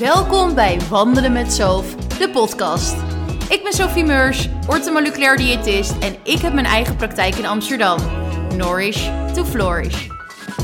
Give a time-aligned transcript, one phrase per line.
[0.00, 2.94] Welkom bij Wandelen met Sof, de podcast.
[3.48, 7.98] Ik ben Sophie Meurs, orthomoleculair diëtist en ik heb mijn eigen praktijk in Amsterdam.
[8.56, 10.08] Nourish to Flourish.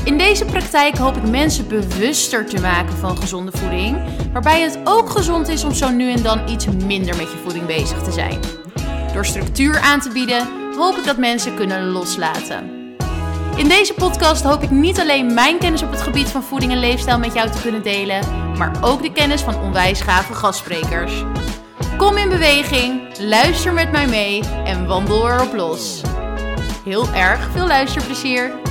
[0.03, 3.97] In deze praktijk hoop ik mensen bewuster te maken van gezonde voeding,
[4.33, 7.65] waarbij het ook gezond is om zo nu en dan iets minder met je voeding
[7.65, 8.39] bezig te zijn.
[9.13, 10.47] Door structuur aan te bieden,
[10.77, 12.76] hoop ik dat mensen kunnen loslaten.
[13.57, 16.79] In deze podcast hoop ik niet alleen mijn kennis op het gebied van voeding en
[16.79, 21.23] leefstijl met jou te kunnen delen, maar ook de kennis van onwijs gave gastsprekers.
[21.97, 26.01] Kom in beweging, luister met mij mee en wandel erop los.
[26.83, 28.66] Heel erg veel luisterplezier.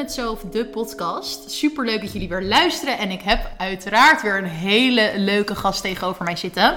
[0.00, 1.50] Met Zoof, de podcast.
[1.50, 5.82] Super leuk dat jullie weer luisteren en ik heb uiteraard weer een hele leuke gast
[5.82, 6.76] tegenover mij zitten.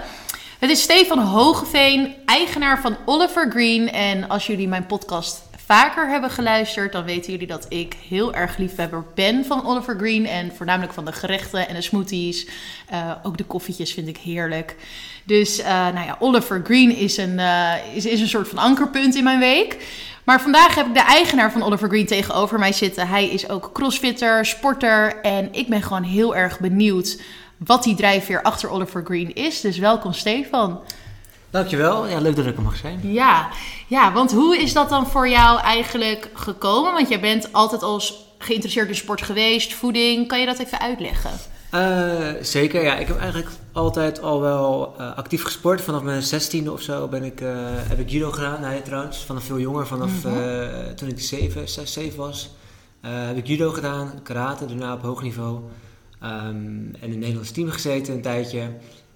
[0.59, 3.91] Het is Stefan Hogeveen, eigenaar van Oliver Green.
[3.91, 8.57] En als jullie mijn podcast vaker hebben geluisterd, dan weten jullie dat ik heel erg
[8.57, 10.27] liefhebber ben van Oliver Green.
[10.27, 12.47] En voornamelijk van de gerechten en de smoothies.
[12.91, 14.75] Uh, ook de koffietjes vind ik heerlijk.
[15.23, 19.15] Dus uh, nou ja, Oliver Green is een, uh, is, is een soort van ankerpunt
[19.15, 19.77] in mijn week.
[20.23, 23.07] Maar vandaag heb ik de eigenaar van Oliver Green tegenover mij zitten.
[23.07, 25.21] Hij is ook crossfitter, sporter.
[25.21, 27.21] En ik ben gewoon heel erg benieuwd
[27.57, 29.61] wat die drijfveer achter Oliver Green is.
[29.61, 30.81] Dus welkom Stefan.
[31.53, 32.07] Dankjewel.
[32.07, 32.99] Ja, leuk dat ik er mag zijn.
[33.03, 33.49] Ja,
[33.87, 36.93] ja, want hoe is dat dan voor jou eigenlijk gekomen?
[36.93, 38.01] Want jij bent altijd al
[38.37, 40.27] geïnteresseerd in sport geweest, voeding.
[40.27, 41.31] Kan je dat even uitleggen?
[41.73, 42.95] Uh, zeker, ja.
[42.95, 45.81] Ik heb eigenlijk altijd al wel uh, actief gesport.
[45.81, 48.61] Vanaf mijn zestiende of zo ben ik, uh, heb ik judo gedaan.
[48.61, 49.87] Nee, trouwens, vanaf veel jonger.
[49.87, 50.95] Vanaf mm -hmm.
[50.95, 52.49] toen ik 7, 6, 7 was,
[53.01, 54.19] heb ik judo gedaan.
[54.23, 55.61] Karate, daarna op hoog niveau.
[56.23, 58.69] Um, en in het Nederlands team gezeten een tijdje.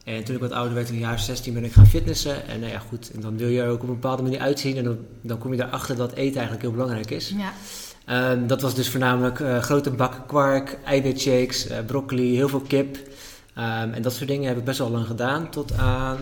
[0.07, 2.47] En toen ik wat ouder werd, in de jaren 16, ben ik gaan fitnessen.
[2.47, 4.77] En nou ja, goed, en dan wil je er ook op een bepaalde manier uitzien.
[4.77, 7.33] En dan, dan kom je erachter dat eten eigenlijk heel belangrijk is.
[7.37, 8.31] Ja.
[8.31, 12.95] Um, dat was dus voornamelijk uh, grote bakken kwark, eiwitshakes, uh, broccoli, heel veel kip.
[12.95, 15.49] Um, en dat soort dingen heb ik best wel lang gedaan.
[15.49, 16.17] Tot aan,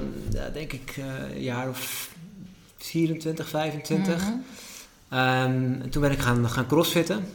[0.53, 1.05] denk ik, uh,
[1.35, 2.09] een jaar of
[2.77, 4.21] 24, 25.
[4.21, 4.43] Mm
[5.09, 5.19] -hmm.
[5.19, 7.25] um, en toen ben ik gaan, gaan crossfitten.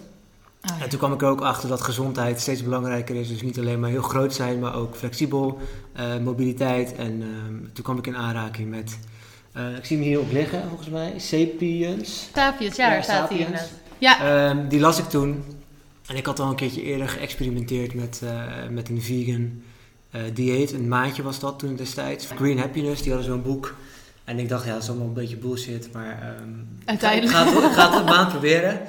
[0.63, 0.83] Oh, ja.
[0.83, 3.29] En toen kwam ik er ook achter dat gezondheid steeds belangrijker is.
[3.29, 5.59] Dus niet alleen maar heel groot zijn, maar ook flexibel,
[5.97, 6.95] uh, mobiliteit.
[6.95, 8.99] En um, toen kwam ik in aanraking met,
[9.57, 12.29] uh, ik zie hem hier op liggen volgens mij, Sapiens.
[12.35, 13.47] Sapiens, ja, daar staat hij
[13.99, 14.49] Ja.
[14.51, 15.45] Um, die las ik toen.
[16.07, 19.63] En ik had al een keertje eerder geëxperimenteerd met, uh, met een vegan
[20.35, 20.73] dieet.
[20.73, 22.27] Een maandje was dat toen destijds.
[22.37, 23.75] Green Happiness, die hadden zo'n boek.
[24.25, 25.93] En ik dacht, ja, dat is allemaal een beetje bullshit.
[25.93, 27.31] Maar um, Uiteindelijk.
[27.31, 28.81] Ik ga, het, ik ga het een maand proberen.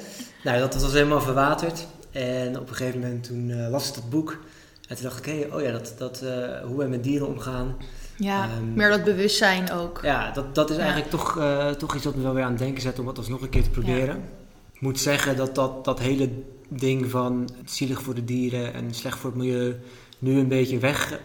[0.44, 1.88] Nou, dat was helemaal verwaterd.
[2.12, 4.40] En op een gegeven moment toen uh, las ik dat boek.
[4.88, 6.32] En toen dacht ik, hé, hey, oh ja, dat, dat, uh,
[6.66, 7.76] hoe wij met dieren omgaan.
[8.16, 10.00] Ja, um, meer dat bewustzijn ook.
[10.04, 10.82] Ja, dat, dat is ja.
[10.82, 13.18] eigenlijk toch, uh, toch iets wat me wel weer aan het denken zet om het
[13.18, 14.16] alsnog een keer te proberen.
[14.16, 14.22] Ja.
[14.74, 16.30] Ik moet zeggen dat, dat dat hele
[16.68, 19.76] ding van het zielig voor de dieren en slecht voor het milieu
[20.20, 21.20] nu een beetje weg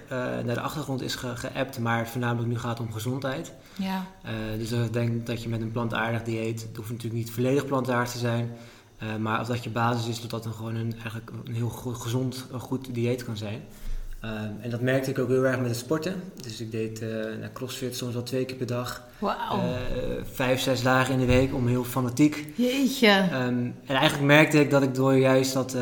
[0.44, 3.53] naar de achtergrond is ge geappt, maar voornamelijk nu gaat het om gezondheid.
[3.75, 4.06] Ja.
[4.59, 8.12] dus ik denk dat je met een plantaardig dieet, het hoeft natuurlijk niet volledig plantaardig
[8.12, 8.56] te zijn,
[9.03, 11.69] uh, maar als dat je basis is, dat dat een, gewoon een, eigenlijk een heel
[11.69, 13.62] gezond, een goed dieet kan zijn.
[14.25, 14.31] Uh,
[14.61, 16.23] en dat merkte ik ook heel erg met het sporten.
[16.43, 17.09] Dus ik deed uh,
[17.41, 19.03] naar crossfit soms wel twee keer per dag.
[19.19, 19.61] Wauw.
[20.33, 22.53] vijf, zes dagen in de week om heel fanatiek.
[22.56, 23.29] Jeetje.
[23.33, 25.77] Um, en eigenlijk merkte ik dat ik door juist dat,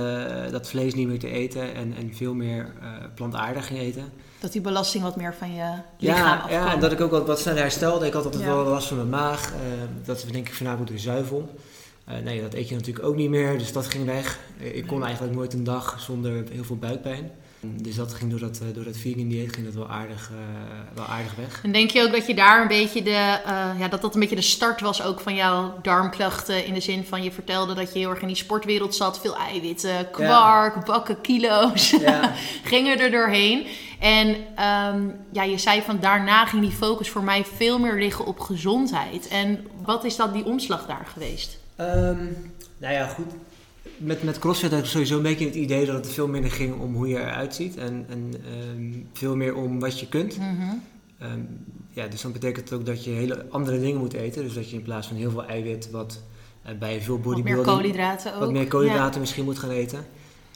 [0.50, 2.72] dat vlees niet meer te eten en, en veel meer
[3.14, 4.12] plantaardig ging eten.
[4.40, 6.50] Dat die belasting wat meer van je lichaam ja, afkwam.
[6.50, 8.06] Ja, en dat ik ook wat, wat sneller herstelde.
[8.06, 8.54] Ik had altijd ja.
[8.54, 9.52] wel last van mijn maag.
[10.04, 11.54] dat is denk ik voornamelijk door zuivel.
[12.08, 14.38] Uh, nee, dat eet je natuurlijk ook niet meer, dus dat ging weg.
[14.60, 17.30] Uh, ik kon eigenlijk nooit een dag zonder heel veel buikpijn.
[17.60, 20.30] Dus dat ging door dat, uh, door dat vegan dieet ging dat wel aardig,
[20.94, 21.60] wel aardig weg.
[21.62, 23.40] En denk je ook dat je daar een beetje de,
[23.78, 26.66] ja, dat dat een beetje de start was ook van jouw darmklachten?
[26.66, 29.20] In de zin van je vertelde dat je heel erg in die sportwereld zat.
[29.20, 30.82] Veel eiwitten, kwark, ja.
[30.84, 31.90] bakken, kilo's.
[31.90, 32.32] Ja.
[32.64, 33.66] Gingen er doorheen.
[33.98, 38.26] En um, ja, je zei van daarna ging die focus voor mij veel meer liggen
[38.26, 39.28] op gezondheid.
[39.28, 41.62] En wat is dan die omslag daar geweest?
[41.80, 42.36] Um,
[42.78, 43.32] nou ja, goed.
[43.96, 46.80] Met, met CrossFit had ik sowieso een beetje het idee dat het veel minder ging
[46.80, 47.76] om hoe je eruit ziet.
[47.76, 48.34] En, en
[48.74, 50.38] um, veel meer om wat je kunt.
[50.38, 50.82] Mm -hmm.
[51.22, 51.48] um,
[51.90, 54.42] ja, dus dan betekent het ook dat je hele andere dingen moet eten.
[54.42, 56.22] Dus dat je in plaats van heel veel eiwit, wat
[56.66, 57.56] uh, bij veel bodybuilding...
[57.56, 58.40] Wat meer koolhydraten ook.
[58.40, 59.20] Wat meer koolhydraten ja.
[59.20, 60.06] misschien moet gaan eten.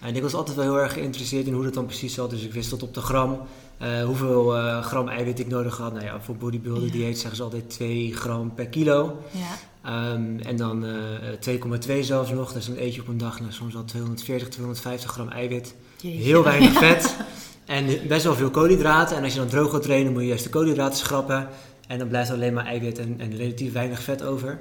[0.03, 2.31] En ik was altijd wel heel erg geïnteresseerd in hoe dat dan precies zat.
[2.31, 3.41] Dus ik wist tot op de gram
[3.83, 5.93] uh, hoeveel uh, gram eiwit ik nodig had.
[5.93, 6.93] Nou ja, voor bodybuilder ja.
[6.93, 9.17] dieet zeggen ze altijd 2 gram per kilo.
[9.31, 9.57] Ja.
[9.89, 11.59] Um, en dan uh,
[11.89, 12.53] 2,2 zelfs nog.
[12.53, 15.75] Dus dan eet je op een dag nou, soms al 240, 250 gram eiwit.
[16.01, 16.23] Jeetje.
[16.23, 17.17] Heel weinig vet.
[17.67, 19.17] en best wel veel koolhydraten.
[19.17, 21.49] En als je dan droog gaat trainen, moet je juist de koolhydraten schrappen.
[21.87, 24.61] En dan blijft alleen maar eiwit en, en relatief weinig vet over.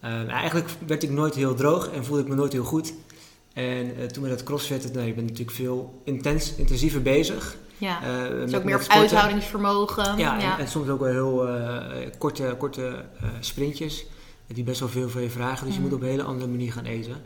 [0.00, 2.94] Ehm, eigenlijk werd ik nooit heel droog en voelde ik me nooit heel goed.
[3.52, 7.56] En uh, toen met dat crossfit, nou, je bent natuurlijk veel intens, intensiever bezig.
[7.78, 10.18] Ja, uh, dus ook meer op uithoudingsvermogen.
[10.18, 10.52] Ja, ja.
[10.52, 11.76] En, en, soms ook wel heel uh,
[12.18, 13.04] korte, korte
[13.40, 14.06] sprintjes.
[14.52, 15.66] Die best wel veel van je vragen.
[15.66, 17.22] Dus je moet op een hele andere manier gaan eten.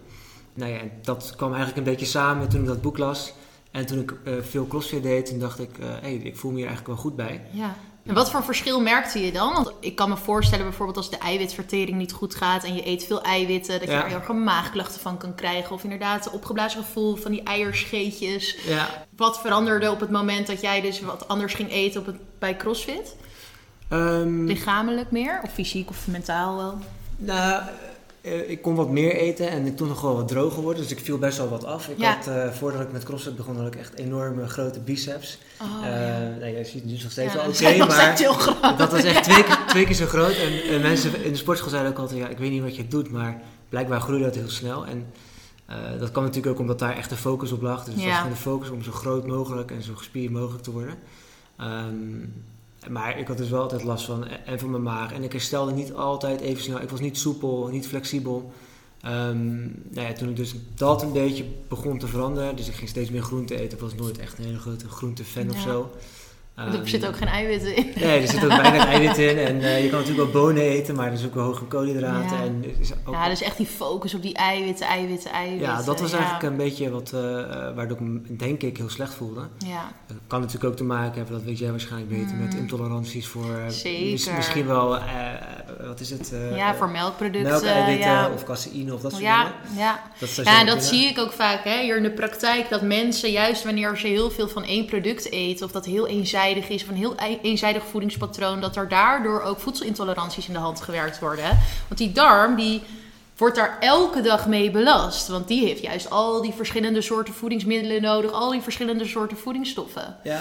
[0.55, 3.33] Nou ja, dat kwam eigenlijk een beetje samen toen ik dat boek las.
[3.71, 6.67] En toen ik veel crossfit deed, toen dacht ik, hé, hey, ik voel me hier
[6.67, 7.43] eigenlijk wel goed bij.
[7.51, 7.77] Ja.
[8.07, 9.53] En wat voor verschil merkte je dan?
[9.53, 13.05] Want ik kan me voorstellen bijvoorbeeld als de eiwitvertering niet goed gaat en je eet
[13.05, 15.75] veel eiwitten, dat je er heel erg maagklachten van kan krijgen.
[15.75, 18.57] Of inderdaad een opgeblazen gevoel van die eierscheetjes.
[18.67, 19.07] Ja.
[19.17, 22.57] Wat veranderde op het moment dat jij dus wat anders ging eten op het, bij
[22.57, 23.17] CrossFit?
[23.93, 25.41] Um, Lichamelijk meer?
[25.45, 26.79] Of fysiek of mentaal wel?
[27.25, 27.63] Nou,
[28.23, 30.83] uh, ik kon wat meer eten en ik toen nog wel wat droger worden.
[30.83, 31.89] Dus ik viel best wel wat af.
[31.89, 35.39] Ik had, uh, voordat ik met CrossFit begon, had ik echt enorme grote biceps.
[35.61, 36.19] Oh, uh, ja.
[36.41, 39.85] nou, je ziet nu nog steeds wel oké, okay, maar dat was echt twee, twee
[39.85, 40.35] keer zo groot.
[40.71, 43.11] En, mensen in de sportschool zeiden ook altijd, ja, ik weet niet wat je doet,
[43.11, 44.87] maar blijkbaar groeide dat heel snel.
[44.87, 45.07] En
[45.99, 47.85] dat kwam natuurlijk ook omdat daar echt de focus op lag.
[47.85, 50.71] Dus het was gewoon de focus om zo groot mogelijk en zo gespierd mogelijk te
[50.71, 50.95] worden.
[51.61, 52.33] Um,
[52.89, 55.13] maar ik had dus wel altijd last van en van mijn maag.
[55.13, 56.81] En ik herstelde niet altijd even snel.
[56.81, 58.53] Ik was niet soepel, niet flexibel.
[59.07, 62.89] Um, nou ja, toen ik dus dat een beetje begon te veranderen, dus ik ging
[62.89, 63.73] steeds meer groente eten.
[63.73, 65.51] Ik was nooit echt een hele grote groentefan ja.
[65.51, 65.91] of zo.
[66.59, 67.93] Um, er zit ook geen eiwitten in.
[67.95, 69.39] Nee, er zit ook weinig eiwitten in.
[69.39, 72.37] En uh, je kan natuurlijk wel bonen eten, maar er is ook wel hoge koolhydraten.
[72.37, 72.43] Ja.
[72.43, 75.69] En is ook ja, dus echt die focus op die eiwitten, eiwitten, eiwitten.
[75.69, 76.17] Ja, dat was ja.
[76.17, 77.21] eigenlijk een beetje wat, uh,
[77.75, 79.41] waardoor ik me denk ik heel slecht voelde.
[79.59, 79.93] Ja.
[80.07, 82.45] Dat kan natuurlijk ook te maken hebben, dat weet jij waarschijnlijk beter, mm.
[82.45, 84.35] met intoleranties voor Zeker.
[84.35, 84.99] misschien wel,
[85.87, 86.33] wat is het?
[86.55, 87.51] ja, voor melkproducten.
[87.51, 88.31] Melkeiwitten ja.
[88.35, 89.79] of caseïne of dat soort ja, dingen.
[89.85, 92.83] Ja, dat, ja, en dat zie ik ook vaak hè, hier in de praktijk, dat
[92.83, 96.83] mensen juist wanneer ze heel veel van één product eten, of dat heel eenzijdig is,
[96.83, 101.59] of een heel eenzijdig voedingspatroon, dat er daardoor ook voedselintoleranties in de hand gewerkt worden.
[101.89, 102.83] Want die darm, die
[103.37, 105.29] wordt daar elke dag mee belast.
[105.29, 110.17] Want die heeft juist al die verschillende soorten voedingsmiddelen nodig, al die verschillende soorten voedingsstoffen.
[110.23, 110.41] Ja.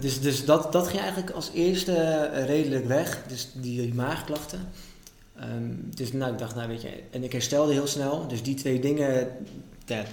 [0.00, 4.68] Dus, dus dat, dat ging eigenlijk als eerste eh, redelijk weg, dus die, maagklachten.
[5.42, 8.28] Um, dus nou, ik dacht, nou weet je, en ik herstelde heel snel.
[8.28, 9.28] Dus die twee dingen,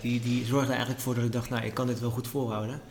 [0.01, 2.81] die, die zorgden eigenlijk voor dat ik dacht, nou, ik kan dit wel goed volhouden.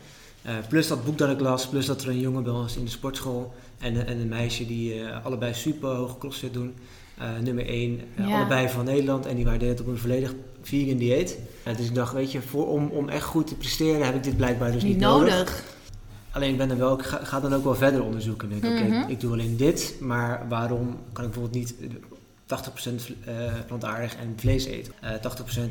[0.45, 2.83] Uh, plus dat boek dat ik las, plus dat er een jongen bij was in
[2.83, 6.75] de sportschool en, en een meisje die uh, allebei super hoog crossfit doen.
[7.21, 8.35] Uh, nummer 1, ja.
[8.35, 11.37] allebei van Nederland en die waren het op een volledig vegan dieet.
[11.77, 14.37] dus ik dacht, weet je, voor, om, om echt goed te presteren heb ik dit
[14.37, 15.37] blijkbaar dus niet, niet nodig.
[15.37, 15.63] nodig.
[16.31, 18.51] Alleen ik ben er wel, ik ga, ga, dan ook wel verder onderzoeken.
[18.51, 19.01] Ik denk, mm -hmm.
[19.01, 21.75] oké, ik doe alleen dit, maar waarom kan ik bijvoorbeeld niet
[23.63, 24.93] 80% plantaardig en vlees eten,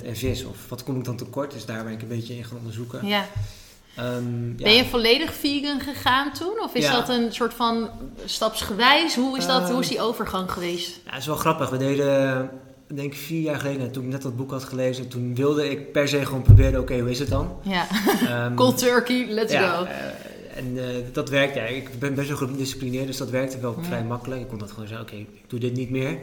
[0.02, 0.44] 80% en vis?
[0.44, 1.52] Of wat kom ik dan tekort?
[1.52, 3.06] Dus daar ben ik een beetje in gaan onderzoeken.
[3.06, 3.26] Ja.
[3.98, 4.64] Um, ja.
[4.64, 6.60] Ben je volledig vegan gegaan toen?
[6.62, 6.92] Of is ja.
[6.92, 7.90] dat een soort van
[8.24, 9.14] stapsgewijs?
[9.14, 11.00] Hoe is, dat, uh, hoe is die overgang geweest?
[11.04, 11.70] Ja, het is wel grappig.
[11.70, 12.50] We deden,
[12.86, 15.92] denk ik, vier jaar geleden, toen ik net dat boek had gelezen, toen wilde ik
[15.92, 17.56] per se gewoon proberen, oké, okay, hoe is het dan?
[17.62, 17.86] Ja,
[18.46, 19.84] um, cold turkey, let's ja, go.
[19.84, 19.90] Uh,
[20.56, 21.62] en uh, dat werkt, ja.
[21.62, 24.40] Ik ben best wel gedisciplineerd, dus dat werkte wel vrij makkelijk.
[24.40, 26.18] Ik kon dat gewoon zeggen, oké, okay, ik doe dit niet meer.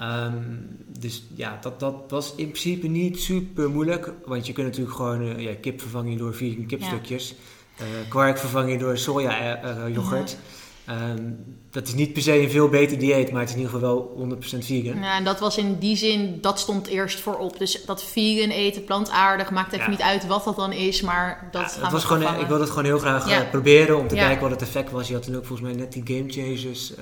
[0.00, 4.12] Um, dus ja, dat, dat was in principe niet super moeilijk.
[4.24, 7.34] Want je kunt natuurlijk gewoon uh, ja, kip vervangen door vegan kipstukjes.
[7.78, 7.84] Ja.
[7.84, 10.30] Uh, kwark vervangen door soja uh, yoghurt.
[10.30, 11.10] Ja.
[11.10, 13.74] Um, dat is niet per se een veel beter dieet, maar het is in ieder
[13.74, 15.00] geval wel 100% vegan.
[15.00, 17.58] Ja, en dat was in die zin, dat stond eerst voorop.
[17.58, 21.62] Dus dat vegan eten, plantaardig, maakt even niet uit wat dat dan is, maar dat
[21.62, 24.42] ja, gaan het was gewoon, Ik wilde het gewoon heel graag proberen om te kijken
[24.42, 25.08] wat het effect was.
[25.08, 26.92] Je had toen ook volgens mij net die Game Changers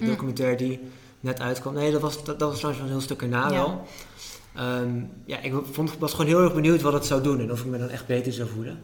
[0.00, 0.80] documentaire die
[1.24, 1.74] net uitkwam.
[1.74, 3.50] Nee, dat was, dat, dat was trouwens wel een heel stuk erna ja.
[3.50, 3.86] wel.
[4.80, 7.60] Um, ja, ik vond, was gewoon heel erg benieuwd wat het zou doen en of
[7.60, 8.78] ik me dan echt beter zou voelen.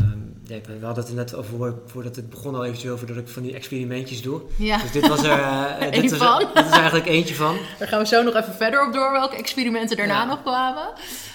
[0.00, 3.28] Um, we hadden het er net over, voordat het begon al eventjes over dat ik
[3.28, 4.40] van die experimentjes doe.
[4.56, 4.78] Ja.
[4.78, 7.56] Dus dit was er, uh, dit, was, dit is eigenlijk eentje van.
[7.78, 10.24] Daar gaan we zo nog even verder op door welke experimenten daarna ja.
[10.24, 10.88] nog kwamen.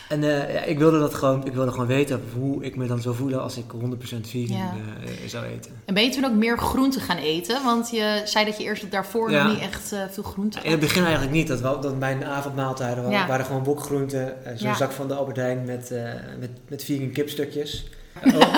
[0.10, 3.02] En uh, ja, ik wilde dat gewoon, ik wilde gewoon weten hoe ik me dan
[3.02, 3.78] zou voelen als ik 100%
[4.22, 4.74] vegan ja.
[5.04, 5.72] uh, zou eten.
[5.86, 7.64] En ben je toen ook meer groente gaan eten?
[7.64, 9.44] Want je zei dat je eerst daarvoor ja.
[9.44, 10.66] nog niet echt uh, veel groente had.
[10.66, 11.48] In het begin eigenlijk niet.
[11.48, 14.34] Dat, wel, dat mijn avondmaaltijden waren, waren gewoon wokgroenten.
[14.56, 15.92] Zo'n zak van de Albert Heijn met,
[16.40, 17.86] met, met vegan kipstukjes.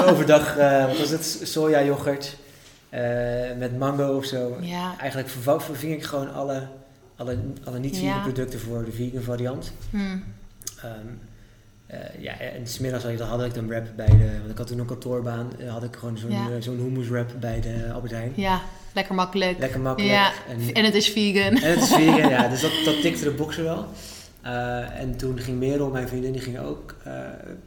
[0.06, 0.56] Overdag,
[0.88, 2.38] wat was het, soja yoghurt
[3.58, 4.58] met mango of zo.
[5.00, 6.68] Eigenlijk verving ik gewoon alle,
[7.16, 9.72] alle, alle niet-vegan producten voor de vegan variant.
[9.90, 10.24] Hmm.
[10.86, 11.20] Um,
[11.92, 14.86] uh, ja, en smiddags had ik dan wrap bij de, want ik had toen een
[14.86, 16.62] kantoorbaan, had ik gewoon zo'n ja.
[16.62, 18.32] zo'n hummus wrap bij de Albert Heijn.
[18.36, 18.62] Ja,
[18.94, 19.60] lekker makkelijk.
[19.60, 20.14] Lekker makkelijk.
[20.14, 20.32] Ja.
[20.50, 21.58] En, en, het is vegan.
[21.62, 22.48] En het is vegan, ja.
[22.48, 23.88] Dus dat, dat tikte de boxen wel.
[24.48, 26.96] Uh, en toen ging Merel, mijn vriendin, die ging ook,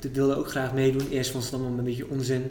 [0.00, 1.08] die wilde ook graag meedoen.
[1.10, 2.50] Eerst vond ze het allemaal een beetje onzin.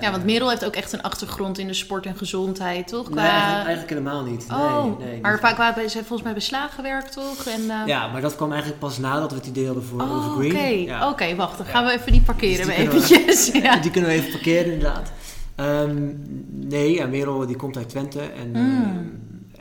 [0.00, 3.10] Ja, want Merel heeft ook echt een achtergrond in de sport en gezondheid, toch?
[3.10, 4.46] Nee, eigenlijk, eigenlijk helemaal niet.
[4.50, 7.44] Oh, nee, nee, maar vaak waren ze volgens mij bij Slaag gewerkt, toch?
[7.46, 10.16] En, eh, Ja, maar dat kwam eigenlijk pas nadat we het idee hadden voor Oh,
[10.32, 10.58] Over oké.
[10.62, 11.08] Ja.
[11.10, 11.56] Oké, wacht.
[11.58, 11.72] Dan Ja.
[11.72, 13.52] gaan we even die parkeren Dus die kunnen we- eventjes.
[13.62, 13.76] ja.
[13.80, 15.12] Die kunnen we even parkeren, inderdaad.
[15.54, 16.10] Ehm,
[16.50, 18.20] nee, ja, Merel die komt uit Twente.
[18.20, 19.12] En, Mm.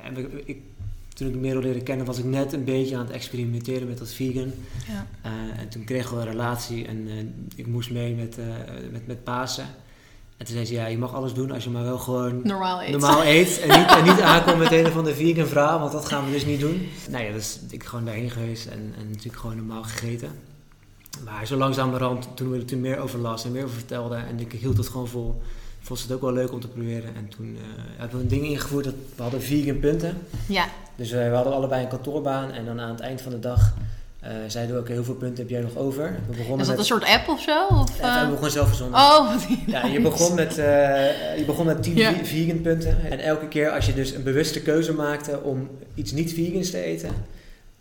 [0.01, 0.57] eh, en we- ik,
[1.21, 4.13] toen ik Merel leerde kennen, was ik net een beetje aan het experimenteren met dat
[4.13, 4.51] vegan.
[4.87, 5.07] Ja.
[5.21, 7.15] Eh, en toen kregen we een relatie en eh,
[7.55, 8.45] ik moest mee met, eh,
[8.91, 9.65] met, met Pasen.
[10.37, 12.81] En toen zei ze, ja, je mag alles doen als je maar wel gewoon Normaal
[12.81, 12.91] eten.
[12.91, 13.59] normaal eet.
[13.59, 16.31] En niet, en niet aankomt met een of andere vegan vrouw, want dat gaan we
[16.31, 16.87] dus niet doen.
[17.09, 20.29] Nou ja, dus ik gewoon daarheen geweest en, en natuurlijk gewoon normaal gegeten.
[21.25, 24.39] Maar zo langzamerhand, toen we er toen meer over las en meer over vertelde en
[24.39, 25.41] ik hield het gewoon vol,
[25.81, 27.15] vond ze het ook wel leuk om te proberen.
[27.15, 27.57] En toen
[27.97, 30.17] hebben we een ding ingevoerd, dat we hadden vegan punten.
[30.47, 30.69] Ja.
[31.01, 33.73] Dus eh, we hadden allebei een kantoorbaan en dan aan het eind van de dag
[34.19, 36.03] eh, zeiden we, oké, hoeveel punten heb jij nog over?
[36.29, 36.85] We begonnen Is dat een met...
[36.85, 37.67] soort app of zo?
[37.69, 38.29] Of, Ja, dat eh?
[38.29, 38.99] we gewoon zelf verzonnen.
[38.99, 39.33] Oh,
[39.67, 42.13] Ja, je begon met, eh, je begon met 10 Ja.
[42.13, 42.97] ve- vegan punten.
[43.11, 46.83] En elke keer als je dus een bewuste keuze maakte om iets niet vegans te
[46.83, 47.09] eten,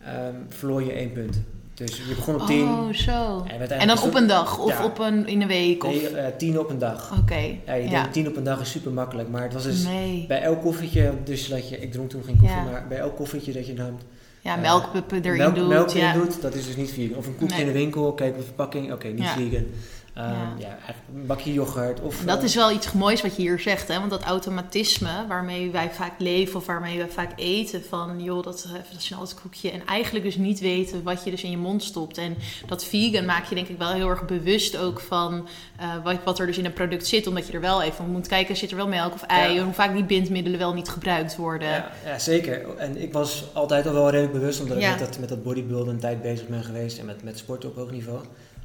[0.04, 1.40] ehm, verloor je één punt.
[1.86, 2.62] Dus je begon op 10.
[2.68, 3.44] Oh, zo.
[3.78, 4.84] En dan op een dag of Ja.
[4.84, 5.84] op een, in een week?
[5.84, 5.92] Of...
[5.92, 7.12] Nee, eh, 10 op een dag.
[7.20, 7.34] Oké.
[7.66, 7.90] Ja, je Ja.
[7.90, 9.28] denkt 10 op een dag is super makkelijk.
[9.28, 10.24] Maar het was dus Nee.
[10.28, 13.52] bij elk koffietje, dus dat je, ik dronk toen geen koffie, maar bij elk koffietje
[13.52, 14.00] dat je dan
[14.40, 15.68] Ja, melk erin melk, doet.
[15.68, 17.16] melk erin doet, dat is dus niet vegan.
[17.18, 17.66] Of een koekje Nee.
[17.66, 19.64] in de winkel, kijk op de verpakking, oké, niet vegan.
[20.14, 20.78] Ehm, Ja.
[21.14, 22.00] een bakje yoghurt.
[22.00, 23.98] Of, Dat eh, is wel iets moois wat je hier zegt, hè?
[23.98, 28.68] want dat automatisme waarmee wij vaak leven of waarmee wij vaak eten, van joh, dat,
[28.92, 31.82] dat snel het koekje en eigenlijk dus niet weten wat je dus in je mond
[31.82, 32.18] stopt.
[32.18, 32.36] En
[32.66, 36.38] dat vegan maak je denk ik wel heel erg bewust ook van eh, wat, wat
[36.38, 38.76] er dus in een product zit, omdat je er wel even moet kijken, zit er
[38.76, 39.58] wel melk of ei, Ja.
[39.58, 41.68] en hoe vaak die bindmiddelen wel niet gebruikt worden.
[41.68, 42.76] Ja, ja, zeker.
[42.76, 45.94] En ik was altijd al wel redelijk bewust, omdat ik met, dat, met dat bodybuilden
[45.94, 48.18] een tijd bezig ben geweest en met, met sport op hoog niveau.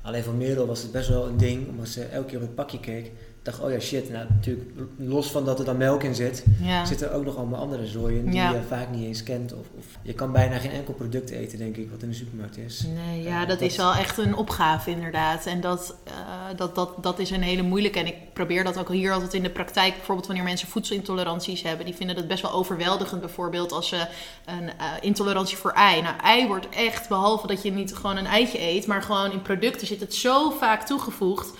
[0.05, 2.55] Alleen voor Merel was het best wel een ding, omdat ze elke keer op het
[2.55, 3.11] pakje keek.
[3.45, 4.09] Dacht, oh ja, shit.
[4.09, 6.85] Nou, natuurlijk, los van dat er dan melk in zit, Ja.
[6.85, 8.49] zitten er ook nog allemaal andere zooien die Ja.
[8.51, 9.53] je vaak niet eens kent.
[9.53, 12.57] Of, of je kan bijna geen enkel product eten, denk ik, wat in de supermarkt
[12.57, 12.83] is.
[13.07, 15.45] Nee, ja, Eh, dat is wel echt een opgave inderdaad.
[15.45, 16.13] En dat, eh,
[16.55, 17.99] dat, dat, dat is een hele moeilijke.
[17.99, 19.93] En ik probeer dat ook hier altijd in de praktijk.
[19.95, 21.85] Bijvoorbeeld wanneer mensen voedselintoleranties hebben.
[21.85, 23.21] Die vinden dat best wel overweldigend.
[23.21, 24.07] Bijvoorbeeld als ze
[24.45, 26.01] een eh, intolerantie voor ei.
[26.01, 28.87] Nou, ei wordt echt, behalve dat je niet gewoon een eitje eet.
[28.87, 31.53] Maar gewoon in producten zit het zo vaak toegevoegd.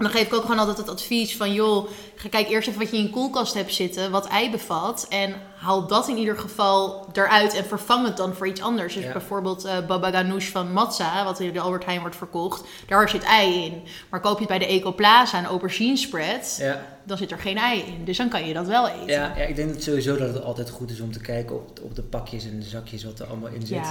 [0.00, 2.80] En dan geef ik ook gewoon altijd het advies van, joh, ga kijk eerst even
[2.80, 5.06] wat je in je koelkast hebt zitten, wat ei bevat.
[5.08, 8.94] En haal dat in ieder geval eruit en vervang het dan voor iets anders.
[8.94, 9.12] Dus Ja.
[9.12, 13.22] bijvoorbeeld eh baba ganoush van Matza, wat in de Albert Heijn wordt verkocht, daar zit
[13.22, 13.82] ei in.
[14.10, 17.56] Maar koop je het bij de Ecoplaza een aubergine spread, Ja, dan zit er geen
[17.58, 18.04] ei in.
[18.04, 19.06] Dus dan kan je dat wel eten.
[19.06, 21.80] ja, ja, ik denk dat sowieso dat het altijd goed is om te kijken op,
[21.82, 23.86] op de pakjes en de zakjes wat er allemaal in zit.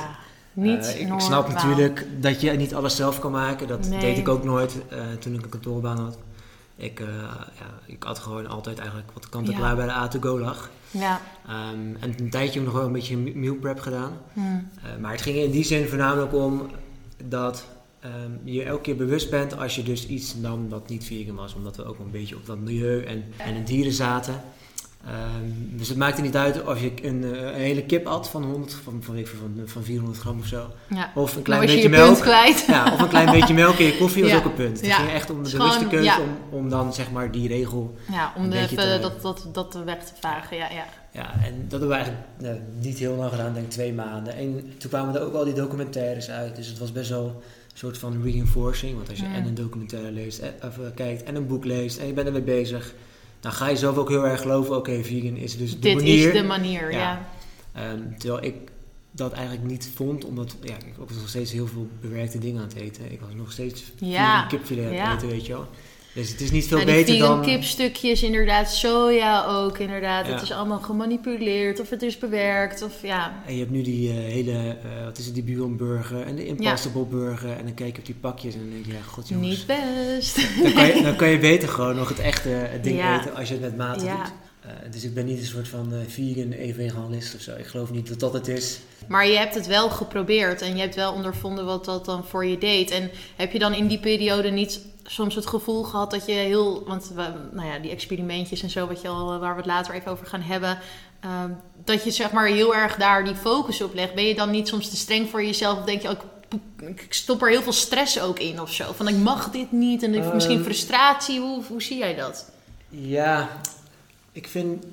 [0.61, 3.67] Niet Eh, ik, snap natuurlijk dat je niet alles zelf kan maken.
[3.67, 3.99] Dat Nee.
[3.99, 6.17] deed ik ook nooit eh, toen ik een kantoorbaan had.
[6.75, 7.07] Ik, eh,
[7.59, 9.75] ja, ik had gewoon altijd eigenlijk wat kant-en-klaar Ja.
[9.75, 10.69] bij de A2Go lag.
[10.91, 11.21] Ja.
[11.47, 14.11] Ehm, en een tijdje heb ik nog wel een beetje meal prep gedaan.
[14.33, 14.39] Hm.
[14.39, 16.67] Eh, maar het ging in die zin voornamelijk om
[17.23, 17.65] dat
[17.99, 21.53] ehm, je elke keer bewust bent als je dus iets nam dat niet vegan was.
[21.55, 24.41] Omdat we ook een beetje op dat milieu en, en de dieren zaten.
[25.05, 28.43] Ehm, dus het maakte niet uit of je een, eh, een hele kip at van,
[28.43, 30.67] 100, van, van, ik veel, van, van 400 gram of zo.
[30.89, 31.11] ja.
[31.15, 32.25] Of een klein beetje je melk.
[32.67, 34.37] Ja, of een klein beetje melk in je koffie was Ja.
[34.37, 34.81] ook een punt.
[34.81, 37.95] Het ging echt om de bewuste keuze om, om dan zeg maar die regel.
[38.11, 40.57] Ja, om de, te- dat, dat, dat weg te vagen.
[40.57, 40.85] Ja, ja.
[41.11, 42.49] Ja, en dat hebben we eigenlijk eh,
[42.83, 44.35] niet heel lang gedaan, denk ik twee maanden.
[44.35, 46.55] En toen kwamen er ook al die documentaires uit.
[46.55, 48.95] Dus het was best wel een soort van reinforcing.
[48.95, 49.33] Want als je Mm.
[49.35, 52.27] en een documentaire leest, eh, of, eh, kijkt en een boek leest en je bent
[52.27, 52.93] ermee bezig.
[53.39, 56.27] Dan ga je zelf ook heel erg geloven, oké, vegan is dus de Dit manier.
[56.27, 56.97] is de manier, ja.
[56.99, 57.29] Ja.
[57.73, 58.55] Ehm, terwijl ik
[59.11, 62.67] dat eigenlijk niet vond, omdat ja, ik ook nog steeds heel veel bewerkte dingen aan
[62.67, 63.11] het eten.
[63.11, 64.45] Ik was nog steeds Ja.
[64.45, 65.15] kipfilet aan het Ja.
[65.15, 65.67] eten, weet je wel.
[66.19, 67.45] Dus het is niet veel Ja, die beter vegan dan...
[67.45, 70.25] kipstukjes, inderdaad, soja ook, inderdaad.
[70.25, 70.33] Ja.
[70.33, 73.43] Het is allemaal gemanipuleerd of het is bewerkt of ja.
[73.45, 76.35] En je hebt nu die eh, hele, eh, wat is het, die Beyond Burger en
[76.35, 77.57] de Impossible Burger.
[77.57, 79.47] En dan kijk je op die pakjes en dan denk je, ja, god jongens.
[79.47, 80.35] Niet best.
[80.63, 83.19] Dan kan, je, dan kan je beter gewoon nog het echte het ding Ja.
[83.19, 84.31] eten als je het met mate doet.
[84.69, 87.55] Eh, dus ik ben niet een soort van eh, vegan evangelist of zo.
[87.55, 88.79] Ik geloof niet dat dat het is.
[89.07, 92.45] Maar je hebt het wel geprobeerd en je hebt wel ondervonden wat dat dan voor
[92.45, 92.91] je deed.
[92.91, 94.79] En heb je dan in die periode niet
[95.11, 96.83] soms het gevoel gehad dat je heel...
[96.87, 99.93] Want we, nou ja, die experimentjes en zo, wat je al, waar we het later
[99.93, 100.79] even over gaan hebben...
[101.19, 101.51] ehm,
[101.83, 104.13] dat je zeg maar heel erg daar die focus op legt.
[104.15, 105.79] Ben je dan niet soms te streng voor jezelf?
[105.79, 106.21] Of denk je ook,
[106.87, 108.91] ik stop er heel veel stress ook in of zo?
[108.93, 110.33] Van ik mag dit niet en Ehm.
[110.35, 111.39] misschien frustratie.
[111.39, 112.51] Hoe, hoe zie jij dat?
[112.89, 113.49] Ja,
[114.31, 114.83] ik vind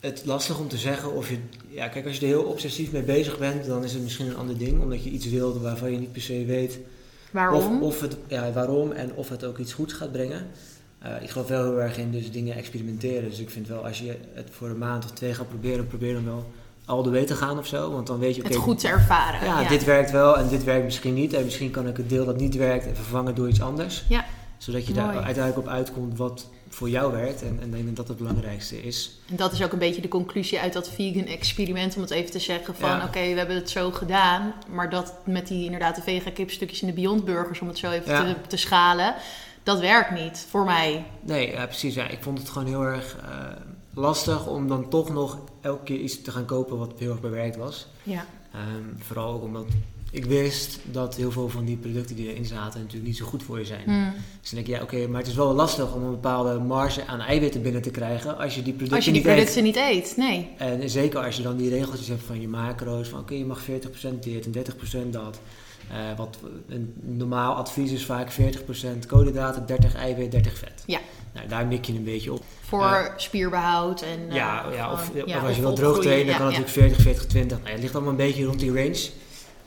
[0.00, 1.38] het lastig om te zeggen of je...
[1.68, 4.36] Ja, kijk, als je er heel obsessief mee bezig bent, dan is het misschien een
[4.36, 4.82] ander ding.
[4.82, 6.78] Omdat je iets wilt waarvan je niet per se weet
[7.32, 7.82] Waarom?
[7.82, 10.46] Of, of het, ja, waarom en of het ook iets goeds gaat brengen.
[11.20, 13.30] ik geloof wel heel erg in dus dingen experimenteren.
[13.30, 16.14] Dus ik vind wel als je het voor een maand of twee gaat proberen, probeer
[16.14, 16.44] dan wel
[16.84, 17.92] al de way te gaan of zo.
[17.92, 19.46] Want dan weet je, het goed te ervaren.
[19.46, 21.32] Ja, dit werkt wel en dit werkt misschien niet.
[21.32, 24.04] En misschien kan ik het deel dat niet werkt vervangen door iets anders.
[24.08, 24.24] Ja.
[24.58, 27.42] Zodat je daar uiteindelijk op uitkomt wat voor jou werkt.
[27.42, 29.18] En, en ik denk dat dat het belangrijkste is.
[29.30, 31.96] En dat is ook een beetje de conclusie uit dat vegan experiment.
[31.96, 34.54] Om het even te zeggen van oké, we hebben het zo gedaan.
[34.70, 37.90] Maar dat met die inderdaad de vega kipstukjes in de Beyond Burgers, om het zo
[37.90, 39.14] even te, te, schalen.
[39.62, 41.04] Dat werkt niet voor mij.
[41.20, 41.94] Nee, ja, precies.
[41.94, 42.08] Ja.
[42.08, 43.46] Ik vond het gewoon heel erg uh,
[43.94, 47.56] lastig om dan toch nog elke keer iets te gaan kopen wat heel erg bewerkt
[47.56, 47.86] was.
[48.02, 48.24] Ja.
[48.54, 49.66] Um, vooral ook omdat
[50.14, 53.42] ik wist dat heel veel van die producten die erin zaten natuurlijk niet zo goed
[53.42, 53.82] voor je zijn.
[53.86, 54.12] Mm.
[54.40, 57.06] Dus dan denk je, ja, oké, maar het is wel lastig om een bepaalde marge
[57.06, 60.14] aan eiwitten binnen te krijgen als je die producten, als je die producten niet eet.
[60.16, 60.48] Nee.
[60.56, 63.60] En zeker als je dan die regeltjes hebt van je macro's, van oké, je mag
[63.64, 64.52] 40% dit en
[65.06, 65.40] 30% dat.
[65.90, 66.38] Uh, wat
[66.68, 68.36] een normaal advies is vaak 40%
[69.06, 70.82] koolhydraten, 30 eiwit, 30 vet.
[70.86, 70.98] Ja.
[71.32, 72.44] Nou, daar mik je een beetje op.
[72.60, 74.20] Voor uh, spierbehoud en...
[74.28, 76.94] Uh, ja, ja, of, ja, of als je wil droog trainen, dan kan het natuurlijk
[76.94, 77.58] 40, 40, 20.
[77.58, 79.08] Nou, het ligt allemaal een beetje rond die range.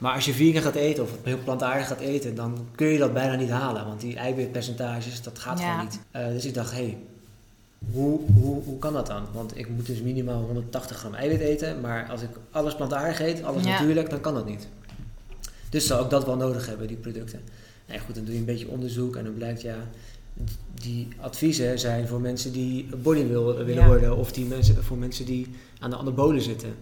[0.05, 3.13] Maar als je vegan gaat eten of heel plantaardig gaat eten, dan kun je dat
[3.13, 3.85] bijna niet halen.
[3.85, 5.99] Want die eiwitpercentages, dat gaat gewoon niet.
[6.15, 6.97] Uh, dus ik dacht, hé, hey,
[7.91, 9.23] hoe, hoe, hoe kan dat dan?
[9.33, 11.81] Want ik moet dus minimaal 180 gram eiwit eten.
[11.81, 14.67] Maar als ik alles plantaardig eet, alles natuurlijk, dan kan dat niet.
[15.69, 17.41] Dus zou ik dat wel nodig hebben, die producten.
[17.87, 19.77] Nee, goed, dan doe je een beetje onderzoek en dan blijkt ja,
[20.73, 25.47] die adviezen zijn voor mensen die body willen worden of die mensen, voor mensen die
[25.79, 26.73] aan de anabolen zitten.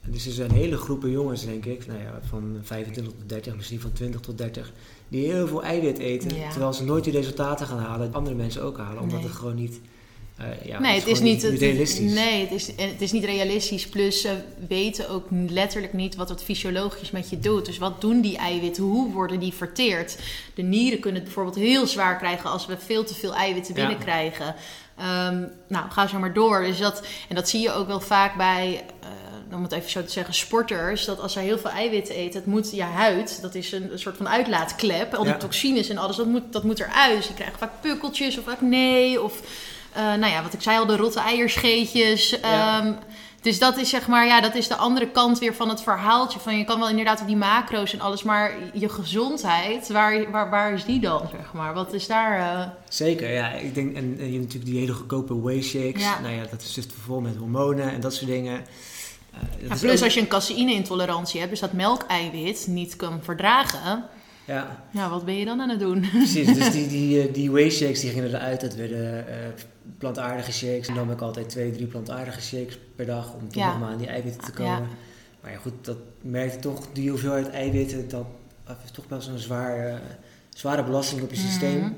[0.00, 3.56] En dus er zijn hele groepen jongens, denk ik, nou ja, van 25 tot 30,
[3.56, 4.72] misschien van 20 tot 30,
[5.08, 8.78] die heel veel eiwit eten, terwijl ze nooit die resultaten gaan halen, andere mensen ook
[8.78, 9.80] halen, omdat het gewoon niet
[10.40, 12.12] uh, ja, nee, het is, niet, realistisch.
[12.12, 13.88] nee, het is, het is niet realistisch.
[13.88, 14.34] Plus ze
[14.68, 17.66] weten ook letterlijk niet wat het fysiologisch met je doet.
[17.66, 18.82] Dus wat doen die eiwitten?
[18.82, 20.18] Hoe worden die verteerd?
[20.54, 24.54] De nieren kunnen het bijvoorbeeld heel zwaar krijgen als we veel te veel eiwitten binnenkrijgen.
[24.98, 26.62] Um, nou, ga zo maar door.
[26.62, 28.84] Dus dat, en dat zie je ook wel vaak bij.
[29.02, 29.08] Uh,
[29.54, 32.48] om het even zo te zeggen, sporters, dat als zij heel veel eiwitten eten, het
[32.48, 36.16] moet je huid, dat is een, een soort van uitlaatklep, al die toxines en alles,
[36.16, 37.16] dat moet, dat moet eruit.
[37.16, 39.40] Dus je krijgt vaak pukkeltjes of acne of
[39.96, 42.38] uh, nou ja, wat ik zei al, de rotte eierscheetjes.
[42.82, 42.96] Um,
[43.42, 46.40] dus dat is zeg maar, ja, dat is de andere kant weer van het verhaaltje.
[46.40, 50.50] Van je kan wel inderdaad op die macro's en alles, maar je gezondheid, waar, waar,
[50.50, 51.74] waar is die dan, zeg maar?
[51.74, 52.38] Wat is daar...
[52.38, 52.66] Uh...
[52.88, 53.52] Zeker, ja.
[53.52, 56.02] Ik denk, en, en je hebt natuurlijk die hele goedkope whey shakes.
[56.02, 56.20] Ja.
[56.20, 58.64] Nou ja, dat is dus vol met hormonen en dat soort dingen.
[59.68, 64.04] Ja, plus als je een caseïne-intolerantie hebt, dus dat melkeiwit niet kan verdragen
[64.50, 64.84] ja.
[64.90, 66.00] ja, wat ben je dan aan het doen?
[66.10, 68.60] Precies, dus die, die, eh, die whey shakes die gingen eruit.
[68.60, 69.34] Dat werden uh,
[69.98, 70.88] plantaardige shakes.
[70.88, 73.88] En dan nam ik altijd twee, drie plantaardige shakes per dag om toch nog maar
[73.88, 74.88] aan die eiwitten te komen.
[75.40, 78.26] Maar ja, goed, dat merkte toch, die hoeveelheid eiwitten, dat
[78.84, 80.00] is toch wel zo'n zwaar,
[80.48, 81.80] zware belasting op je systeem.
[81.80, 81.94] Mm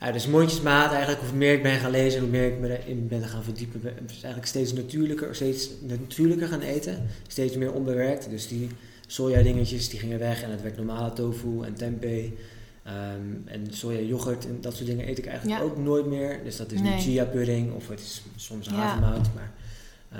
[0.00, 3.08] ja, dus mondjesmaat eigenlijk, hoe meer ik ben gaan lezen, hoe meer ik me erin
[3.08, 7.06] ben gaan verdiepen, eigenlijk steeds natuurlijker, steeds natuurlijker gaan eten.
[7.26, 8.30] Steeds meer onbewerkt.
[8.30, 8.68] Dus die
[9.06, 12.30] soja dingetjes die gingen weg en het werd normale tofu en tempeh.
[13.14, 16.40] Um, en soja yoghurt en dat soort dingen eet ik eigenlijk ook nooit meer.
[16.44, 19.28] Dus dat is nu chia pudding of het is soms havermout.
[19.34, 19.52] Maar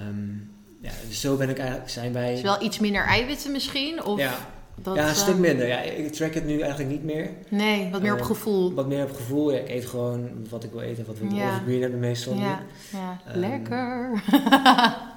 [0.08, 2.32] um, ja, dus zo ben ik eigenlijk, zijn wij...
[2.32, 4.04] Is wel iets minder eiwitten misschien?
[4.04, 4.48] Of ja,
[4.94, 5.66] ja, een stuk ehm, minder.
[5.66, 7.30] Ja, ik track het nu eigenlijk niet meer.
[7.48, 8.74] Nee, wat meer op gevoel.
[8.74, 9.52] Wat meer op gevoel.
[9.52, 11.48] Ja, ik eet gewoon wat ik wil eten, wat we ja.
[11.48, 12.34] overgreen hebben meestal.
[12.34, 12.60] Ja,
[12.92, 13.20] ja.
[13.34, 14.22] lekker.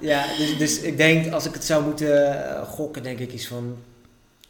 [0.00, 3.76] ja, dus, dus ik denk als ik het zou moeten gokken, denk ik iets van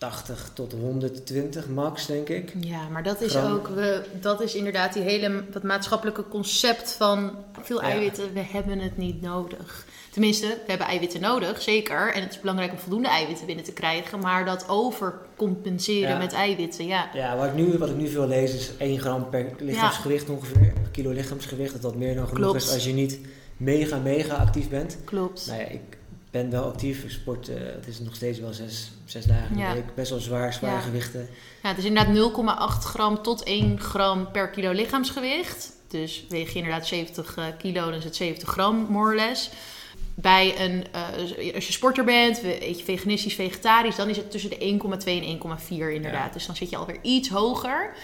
[0.00, 2.52] 80 tot 120 max, denk ik.
[2.60, 7.36] Ja, maar dat is ook, we, dat is inderdaad die hele, dat maatschappelijke concept van
[7.62, 9.86] veel eiwitten, we hebben het niet nodig.
[10.10, 12.12] Tenminste, we hebben eiwitten nodig, zeker.
[12.14, 14.18] En het is belangrijk om voldoende eiwitten binnen te krijgen.
[14.18, 17.10] Maar dat overcompenseren met eiwitten, ja.
[17.14, 20.72] Ja, wat ik, nu, wat ik nu veel lees is 1 gram per lichaamsgewicht ongeveer.
[20.90, 23.18] Kilo lichaamsgewicht, dat dat meer dan genoeg is als je niet
[23.56, 24.98] mega, mega actief bent.
[25.04, 25.46] Klopt.
[25.46, 25.98] Nou ja, ik
[26.30, 27.04] ben wel actief.
[27.04, 29.94] Ik sport, uh, het is nog steeds wel zes, zes dagen in de week.
[29.94, 31.28] Best wel zwaar, zware gewichten.
[31.62, 35.72] Ja, het is inderdaad 0,8 gram tot 1 gram per kilo lichaamsgewicht.
[35.88, 39.50] Dus weeg je inderdaad 70 uh, kilo, dan is het 70 gram, more or less
[40.20, 44.50] bij een, uh, als je sporter bent, eet je veganistisch, vegetarisch, dan is het tussen
[44.50, 46.32] de 1,2 en 1,4 inderdaad.
[46.32, 47.94] Dus dan zit je alweer iets hoger.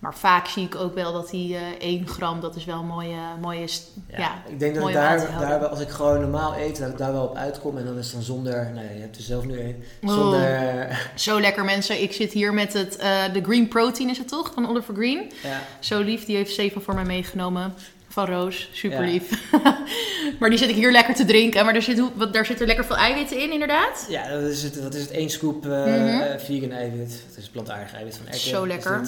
[0.00, 2.78] Maar vaak zie ik ook wel dat die uh, eh, 1 gram, dat is wel
[2.78, 3.68] een mooie, mooie
[4.08, 6.98] ja, ja, Ik denk dat ik daar, daar, als ik gewoon normaal eet, dat ik
[6.98, 7.78] daar wel op uitkom.
[7.78, 9.84] En dan is het dan zonder, nou ja, je hebt er zelf nu één.
[10.02, 10.86] Zonder...
[10.90, 12.02] Oh, zo lekker mensen.
[12.02, 15.32] Ik zit hier met het, uh, de Green Protein is het toch, van Oliver Green.
[15.42, 15.60] Ja.
[15.80, 17.74] Zo lief, die heeft zeven voor mij meegenomen
[18.08, 18.68] van Roos.
[18.72, 19.52] Super lief.
[20.38, 21.64] maar die zit ik hier lekker te drinken.
[21.64, 24.06] Maar daar zit, daar zit er lekker veel eiwitten in, inderdaad.
[24.08, 24.82] Ja, dat is het.
[24.82, 25.10] Wat is het?
[25.10, 26.38] één scoop uh, mm -hmm.
[26.38, 27.24] vegan eiwit.
[27.26, 28.40] Het is plantaardig eiwit van erwten.
[28.40, 29.00] Zo lekker.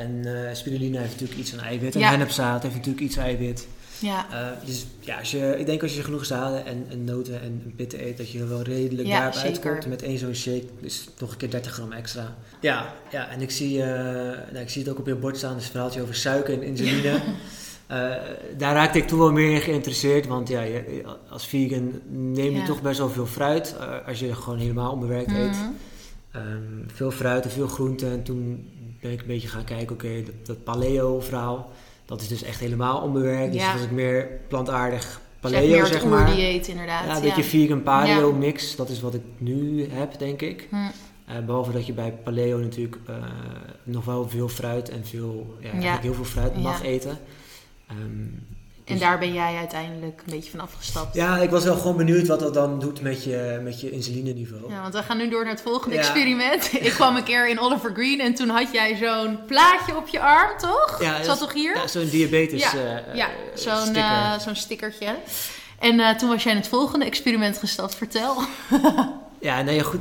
[0.00, 1.94] En eh spirulina heeft natuurlijk iets aan eiwit.
[1.94, 2.08] En Ja.
[2.10, 3.66] hennepzaad heeft natuurlijk iets eiwit.
[3.98, 4.26] Ja.
[4.32, 7.72] Eh, dus ja, als je, ik denk als je genoeg zaden en, en noten en
[7.76, 9.86] pitten eet, dat je er wel redelijk Ja, daarop uitkomt.
[9.86, 12.36] Met één zo'n shake, dus nog een keer 30 gram extra.
[12.60, 13.88] Ja, ja en ik zie, eh,
[14.52, 16.62] nou, ik zie het ook op je bord staan, dus een verhaaltje over suiker en
[16.62, 17.20] insuline.
[17.90, 17.96] Eh,
[18.56, 22.58] daar raakte ik toen wel meer in geïnteresseerd, want ja, je, als vegan neem je
[22.58, 22.64] Ja.
[22.64, 23.74] toch best wel veel fruit
[24.06, 25.50] als je gewoon helemaal onbewerkt eet.
[25.50, 25.70] Mhm.
[26.32, 28.10] Ehm, veel fruit en veel groenten.
[28.10, 28.69] En toen
[29.00, 31.70] ben ik een beetje gaan kijken, oké, dat, dat paleo verhaal,
[32.04, 33.52] dat is dus echt helemaal onbewerkt.
[33.52, 33.72] Dus Ja.
[33.72, 35.20] dat is meer plantaardig Zeg
[35.52, 36.28] paleo, meer zeg, maar.
[36.28, 37.04] oerdieet inderdaad.
[37.04, 37.22] Ja, een ja.
[37.22, 38.76] beetje vegan paleo mix.
[38.76, 40.66] Dat is wat ik nu heb, denk ik.
[40.70, 40.76] Hm.
[41.26, 43.14] Eh, behalve dat je bij paleo natuurlijk eh,
[43.84, 47.18] nog wel veel fruit en veel, ja, heel veel fruit mag eten.
[47.88, 47.98] Ehm,
[48.90, 51.14] En dus- daar ben jij uiteindelijk een beetje van afgestapt.
[51.14, 54.70] Ja, ik was wel gewoon benieuwd wat dat dan doet met je, met je insulineniveau.
[54.72, 56.00] Ja, want we gaan nu door naar het volgende Ja.
[56.00, 56.72] experiment.
[56.86, 60.20] Ik kwam een keer in Oliver Green en toen had jij zo'n plaatje op je
[60.20, 60.98] arm, toch?
[61.02, 61.76] Ja, Zat dat- toch hier?
[61.76, 64.02] Ja, zo'n diabetes Ja, eh, ja, eh, zo'n sticker.
[64.02, 65.14] eh, zo'n stickertje.
[65.78, 67.94] En toen was jij in het volgende experiment gestapt.
[67.94, 68.36] Vertel.
[69.42, 70.00] Ja, nee, ja, goed.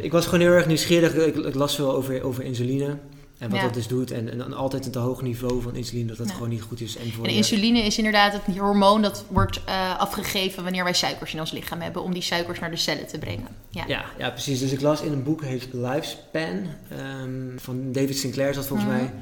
[0.00, 1.14] ik was gewoon heel erg nieuwsgierig.
[1.14, 2.98] Ik, ik las veel over, over insuline.
[3.42, 3.64] En wat Ja.
[3.64, 4.10] dat dus doet.
[4.10, 6.32] En, en altijd het hoog niveau van insuline, dat dat Ja.
[6.34, 6.96] gewoon niet goed is.
[6.96, 10.92] En voor En je- insuline is inderdaad het hormoon dat wordt eh, afgegeven wanneer wij
[10.94, 12.02] suikers in ons lichaam hebben.
[12.02, 13.48] Om die suikers naar de cellen te brengen.
[13.68, 13.84] Ja.
[13.86, 14.60] Ja, ja, precies.
[14.60, 18.98] Dus ik las in een boek, heet Lifespan, ehm, van David Sinclair, zat volgens Mhm.
[18.98, 19.12] mij.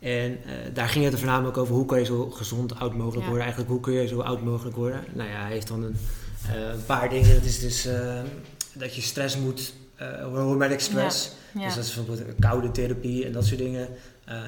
[0.00, 3.22] En eh, daar ging het er voornamelijk over hoe kan je zo gezond oud mogelijk
[3.26, 3.42] worden.
[3.42, 5.04] Eigenlijk hoe kun je zo oud mogelijk worden.
[5.12, 5.96] Nou ja, hij heeft dan een,
[6.48, 7.34] eh, een paar dingen.
[7.34, 8.20] Dat is dus eh,
[8.72, 11.30] dat je stress moet, eh hormetic stress.
[11.54, 11.64] Ja.
[11.64, 13.88] Dus dat is bijvoorbeeld koude therapie en dat soort dingen.
[14.24, 14.38] Ehm,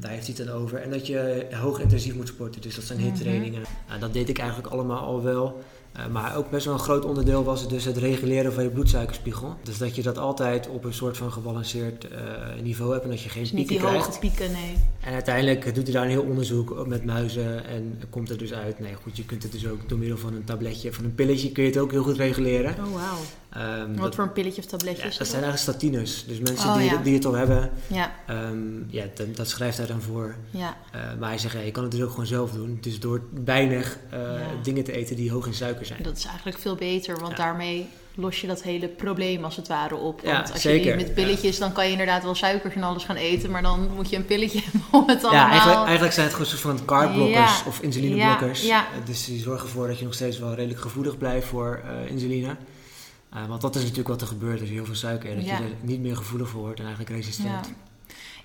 [0.00, 0.78] daar heeft hij het dan over.
[0.82, 2.60] En dat je hoog intensief moet sporten.
[2.60, 3.08] Dus dat zijn Mhm.
[3.08, 3.62] hittrainingen.
[3.88, 5.62] Nou, dat deed ik eigenlijk allemaal al wel.
[5.92, 8.70] Eh, maar ook best wel een groot onderdeel was het dus het reguleren van je
[8.70, 9.56] bloedsuikerspiegel.
[9.62, 12.18] Dus dat je dat altijd op een soort van gebalanceerd eh,
[12.62, 14.06] niveau hebt en dat je geen Dus niet pieken die krijgt.
[14.08, 14.74] hoge pieken, nee.
[15.00, 18.78] En uiteindelijk doet hij daar een heel onderzoek met muizen en komt er dus uit.
[18.80, 21.52] Nee, goed, je kunt het dus ook door middel van een tabletje, van een pilletje
[21.52, 22.70] kun je het ook heel goed reguleren.
[22.84, 23.18] Oh, wauw.
[23.52, 26.24] Ehm, Wat dat, voor een pilletje of ja, tabletje is dat zijn eigenlijk statines.
[26.26, 26.96] Dus mensen Oh, die, ja.
[26.96, 28.56] die het al hebben, Ja, Ehm,
[28.88, 30.34] ja, dat, dat schrijft hij dan voor.
[30.50, 30.76] ja.
[30.92, 32.78] Eh, maar hij zegt, ja, je kan het dus ook gewoon zelf doen.
[32.80, 34.38] Dus door weinig eh, Ja.
[34.62, 36.02] dingen te eten die hoog in suiker zijn.
[36.02, 37.36] Dat is eigenlijk veel beter, want Ja.
[37.36, 40.20] daarmee los je dat hele probleem als het ware op.
[40.20, 40.96] Want Ja, als je zeker.
[40.96, 44.10] met pilletjes, dan kan je inderdaad wel suikers en alles gaan eten, maar dan moet
[44.10, 45.44] je een pilletje hebben om het allemaal...
[45.44, 47.66] Ja, eigenlijk, eigenlijk zijn het gewoon soort van carblokkers Ja.
[47.66, 48.62] of insulineblokkers.
[48.62, 48.80] Ja, ja.
[49.00, 52.56] Eh, dus die zorgen ervoor dat je nog steeds wel redelijk gevoelig blijft voor insuline.
[53.32, 55.36] Eh, want dat is natuurlijk wat er gebeurt als je heel veel suiker eet.
[55.36, 55.58] Dat Ja.
[55.58, 57.66] je er niet meer gevoelig voor wordt en eigenlijk resistent.
[57.66, 57.72] Ja.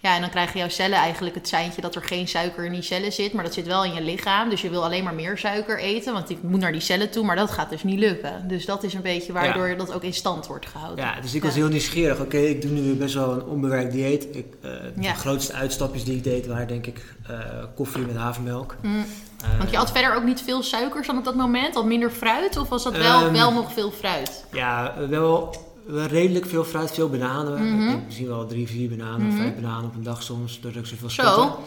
[0.07, 2.81] Ja, en dan krijgen jouw cellen eigenlijk het seintje dat er geen suiker in die
[2.81, 4.49] cellen zit, maar dat zit wel in je lichaam.
[4.49, 7.25] Dus je wil alleen maar meer suiker eten, want die moet naar die cellen toe,
[7.25, 8.47] maar dat gaat dus niet lukken.
[8.47, 11.05] Dus dat is een beetje waardoor dat ook in stand wordt gehouden.
[11.05, 11.59] Ja, dus ik was Ja.
[11.59, 12.19] heel nieuwsgierig.
[12.19, 14.27] Oké, ik doe nu best wel een onbewerkt dieet.
[14.35, 15.11] Ik, eh, Ja.
[15.13, 17.39] De grootste uitstapjes die ik deed waren denk ik eh,
[17.75, 18.75] koffie met havermelk.
[18.81, 19.05] Mm.
[19.43, 22.09] Eh, Want je had verder ook niet veel suikers dan op dat moment, al minder
[22.11, 24.45] fruit, of was dat wel, Ehm, wel nog veel fruit?
[24.51, 25.55] Ja, wel
[25.87, 27.53] redelijk veel fruit, veel bananen.
[27.53, 27.81] Mhm.
[27.81, 29.37] Ik denk misschien wel drie, vier bananen, Mhm.
[29.37, 31.21] vijf bananen op een dag soms, doordat ik zoveel Zo.
[31.21, 31.55] sportte.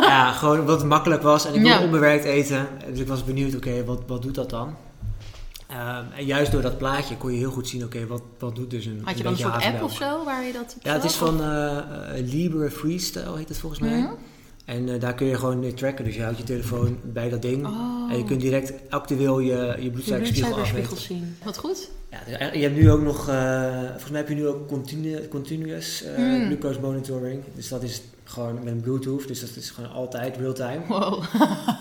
[0.00, 1.84] Ja, gewoon omdat het makkelijk was en ik wilde Ja.
[1.84, 2.68] onbewerkt eten.
[2.90, 4.74] Dus ik was benieuwd, oké, wat, wat doet dat dan?
[5.68, 8.70] Ehm, en juist door dat plaatje kon je heel goed zien, oké, wat, wat doet
[8.70, 11.04] dus een Had je dan een soort app of zo waar je dat Ja, het
[11.04, 11.76] is van eh,
[12.16, 13.98] Libre Freestyle heet het volgens mij.
[14.00, 14.12] Mhm.
[14.64, 16.04] En eh, daar kun je gewoon mee tracken.
[16.04, 17.66] Dus je houdt je telefoon bij dat ding.
[17.66, 18.10] Oh.
[18.12, 20.96] En je kunt direct actueel je, je bloedsuikerspiegel afmeten.
[20.96, 21.36] zien.
[21.44, 21.90] Wat goed.
[22.26, 26.02] Ja, je hebt nu ook nog, eh, volgens mij heb je nu ook continu, continuous
[26.02, 26.46] eh, Hmm.
[26.46, 27.42] glucose monitoring.
[27.54, 30.80] Dus dat is gewoon met een bluetooth, dus dat is gewoon altijd real time.
[30.88, 31.24] Wow.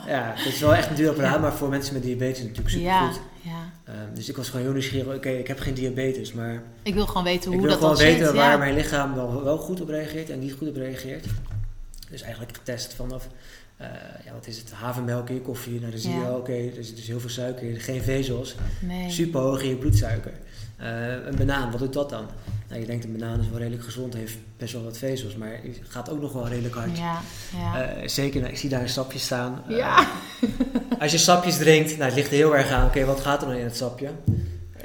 [0.07, 2.85] ja, het is wel echt een duur apparaat, maar voor mensen met diabetes natuurlijk super
[2.85, 3.21] Ja, goed.
[3.41, 3.93] ja.
[4.13, 7.23] dus ik was gewoon heel nieuwsgierig, oké, ik heb geen diabetes, maar Ik wil gewoon
[7.23, 8.35] weten ik hoe wil dat gewoon dan weten zit.
[8.35, 8.57] waar ja.
[8.57, 11.25] mijn lichaam wel, wel goed op reageert en niet goed op reageert.
[12.11, 13.27] Dus eigenlijk getest vanaf,
[13.77, 13.87] eh,
[14.25, 15.79] ja, wat is het, havermelk in je koffie.
[15.79, 16.35] Nou, dan zie je Ja.
[16.35, 18.55] oké, er zit dus heel veel suiker in, geen vezels.
[18.79, 19.11] Nee.
[19.11, 20.33] Super hoog in je bloedsuiker.
[20.77, 22.25] Eh, een banaan, wat doet dat dan?
[22.67, 25.59] Nou, je denkt een banaan is wel redelijk gezond, heeft best wel wat vezels, maar
[25.87, 26.97] gaat ook nog wel redelijk hard.
[26.97, 27.21] Ja,
[27.57, 27.81] ja.
[27.81, 29.63] Eh, zeker, nou, ik zie daar een sapje staan.
[29.67, 30.07] Ja.
[30.99, 33.47] als je sapjes drinkt, nou, het ligt er heel erg aan, oké, wat gaat er
[33.47, 34.09] dan in het sapje?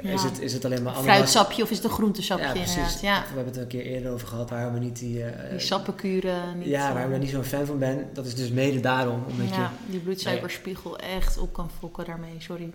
[0.07, 0.13] Ja.
[0.13, 1.13] Is, het, is het alleen maar ananas?
[1.15, 2.99] Fruitsapje of is het een groentesapje Ja, precies.
[3.01, 3.19] Ja.
[3.19, 5.23] We hebben het er een keer eerder over gehad, waarom we niet die...
[5.23, 6.57] eh, Die sappenkuren.
[6.57, 8.79] Niet, ja, eh, waar ik daar niet zo'n fan van ben, dat is dus mede
[8.79, 9.23] daarom.
[9.29, 12.69] Omdat ja, die bloedsuikerspiegel echt op kan fokken daarmee, sorry.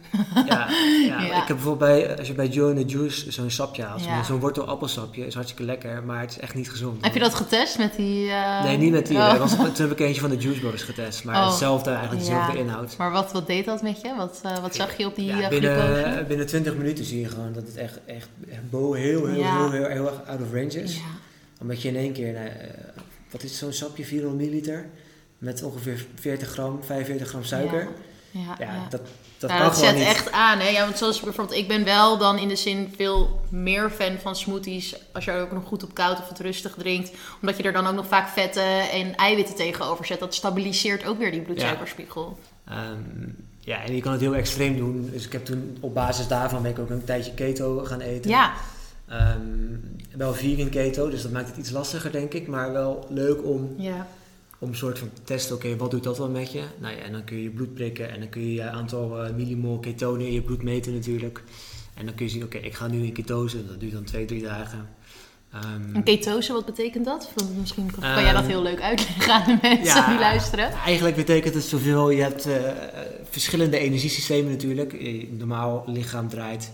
[0.47, 0.69] ja,
[1.07, 1.21] ja.
[1.43, 4.41] Ik heb bijvoorbeeld bij, als je bij Joe in the Juice zo'n sapje haalt, zo'n
[4.41, 7.05] wortelappelsapje, is hartstikke lekker, maar het is echt niet gezond.
[7.05, 8.29] Heb je dat getest met die...
[8.31, 9.17] eh, Nee, niet met die.
[9.17, 9.37] oh.
[9.39, 11.47] Was, toen heb ik eentje van de Juice Brothers getest, maar Oh.
[11.49, 12.97] hetzelfde, eigenlijk dezelfde inhoud.
[12.97, 14.15] Maar wat, wat deed dat met je?
[14.17, 17.77] Wat, wat zag je op die binnen, binnen 20 minuten zie je gewoon dat het
[17.77, 19.57] echt, echt, echt bo- heel, heel, Ja.
[19.57, 20.95] heel, heel, heel erg out of range is.
[20.97, 21.01] Ja.
[21.61, 22.55] Omdat je in één keer, nou, eh,
[23.31, 24.87] wat is zo'n sapje, 400 milliliter.
[25.39, 27.89] Met ongeveer 40 gram, 45 gram suiker.
[28.31, 28.87] Ja, ja, Ja, ja.
[28.89, 29.01] dat,
[29.39, 30.05] dat Ja, kan dat zet niet.
[30.07, 30.59] echt aan.
[30.59, 30.69] Hè?
[30.69, 34.37] Ja, want zoals bijvoorbeeld, ik ben wel dan in de zin veel meer fan van
[34.37, 34.95] smoothies.
[35.13, 37.11] Als je er ook nog goed op koud of het rustig drinkt.
[37.41, 40.21] Omdat je er dan ook nog vaak vetten en eiwitten tegenover zet.
[40.21, 42.39] Dat stabiliseert ook weer die bloedsuikerspiegel.
[42.65, 42.99] Ehm,
[43.65, 45.09] ja, en je kan het heel extreem doen.
[45.13, 48.31] Dus ik heb toen op basis daarvan ben ik ook een tijdje keto gaan eten.
[48.31, 48.53] Ja,
[49.13, 49.77] Ehm,
[50.17, 52.47] wel vegan keto, dus dat maakt het iets lastiger denk ik.
[52.47, 54.09] Maar wel leuk om, ja.
[54.59, 56.63] om een soort van te testen, oké, wat doet dat wel met je?
[56.81, 59.23] Nou ja, en dan kun je je bloed prikken en dan kun je je aantal
[59.23, 61.43] eh, millimol ketonen in je bloed meten natuurlijk.
[61.95, 64.25] En dan kun je zien, oké, ik ga nu in ketose, dat duurt dan twee,
[64.25, 64.89] drie dagen.
[65.53, 67.31] Ehm, En ketose, wat betekent dat?
[67.35, 70.71] Want Misschien kan jij dat Ehm, heel leuk uitleggen aan de mensen ja, die luisteren.
[70.73, 72.55] Eigenlijk betekent het zoveel, je hebt eh,
[73.31, 74.93] verschillende energiesystemen natuurlijk.
[74.93, 76.73] Je normaal lichaam draait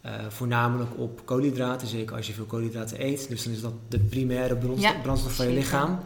[0.00, 3.28] eh, voornamelijk op koolhydraten, zeker als je veel koolhydraten eet.
[3.28, 5.98] Dus dan is dat de primaire brandstof, Ja, brandstof van je lichaam.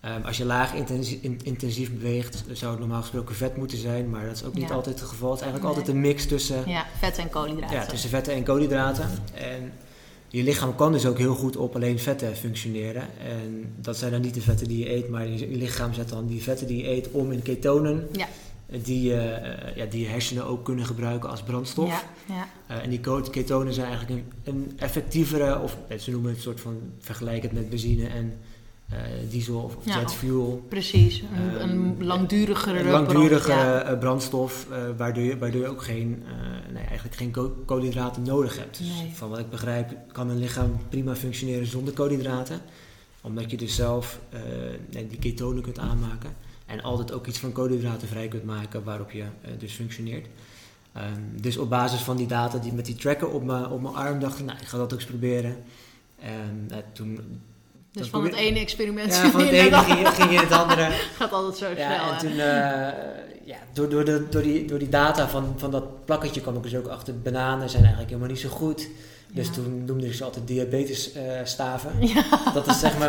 [0.00, 4.10] Ehm, als je laag intensief, in- intensief beweegt, zou het normaal gesproken vet moeten zijn,
[4.10, 4.74] maar dat is ook niet Ja.
[4.74, 5.30] altijd het geval.
[5.30, 5.82] Het is eigenlijk Nee.
[5.84, 7.76] altijd een mix tussen, Ja, vet en koolhydraten.
[7.76, 9.10] ja, tussen vetten en koolhydraten.
[9.34, 9.72] En
[10.30, 13.02] je lichaam kan dus ook heel goed op alleen vetten functioneren.
[13.18, 16.26] En dat zijn dan niet de vetten die je eet, maar je, lichaam zet dan
[16.26, 18.28] die vetten die je eet om in ketonen, Ja.
[18.82, 21.88] die, eh, ja, die je hersenen ook kunnen gebruiken als brandstof.
[21.88, 22.48] Ja, ja.
[22.66, 26.44] Eh, en die ketonen zijn eigenlijk een, een effectievere, of eh, ze noemen het een
[26.44, 28.38] soort van vergelijkend met benzine en
[29.30, 29.98] diesel of, of Ja.
[29.98, 30.64] jet fuel.
[30.68, 31.20] Precies.
[31.36, 33.82] Een, Ehm, een langdurigere Een langdurige brand, ja.
[33.82, 38.22] eh, brandstof, eh, waardoor, je, waardoor je ook geen, eh, nee, eigenlijk geen ko- koolhydraten
[38.22, 38.78] nodig hebt.
[38.78, 39.10] Dus Nee.
[39.14, 42.60] van wat ik begrijp kan een lichaam prima functioneren zonder koolhydraten.
[43.22, 44.40] Omdat je dus zelf eh,
[45.08, 46.30] die ketonen kunt aanmaken.
[46.66, 50.26] En altijd ook iets van koolhydraten vrij kunt maken waarop je eh, dus functioneert.
[50.92, 53.94] Ehm, dus op basis van die data die met die tracker op mijn op mijn
[53.94, 55.56] arm dacht ik, nou ik ga dat ook eens proberen.
[56.18, 57.20] En eh, toen...
[57.92, 59.94] Dus van het ene experiment Ja, van het ene andere.
[59.94, 60.90] ging, ging in het andere.
[61.18, 62.08] gaat altijd zo Ja, snel.
[62.08, 62.18] en hè?
[62.20, 66.40] toen, eh, ja, door, door, de, door, die, door die data van, van dat plakketje
[66.40, 68.88] kwam ik dus ook achter, bananen zijn eigenlijk helemaal niet zo goed.
[69.34, 69.52] Dus Ja.
[69.52, 71.90] toen noemde ik ze altijd diabetes eh, staven.
[72.14, 72.24] Ja.
[72.54, 73.08] Dat is zeg maar,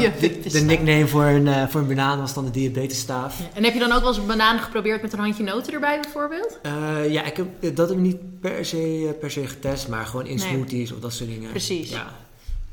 [0.51, 3.39] de, nickname voor een, eh, voor een banaan was dan de diabetesstaaf.
[3.39, 3.45] Ja.
[3.53, 5.99] En heb je dan ook wel eens een banaan geprobeerd met een handje noten erbij
[6.01, 6.59] bijvoorbeeld?
[6.61, 10.27] Eh, ja, ik heb dat heb ik niet per se, per se getest, maar gewoon
[10.27, 10.47] in Nee.
[10.47, 11.49] smoothies of dat soort dingen.
[11.49, 11.89] Precies.
[11.89, 12.07] Ja.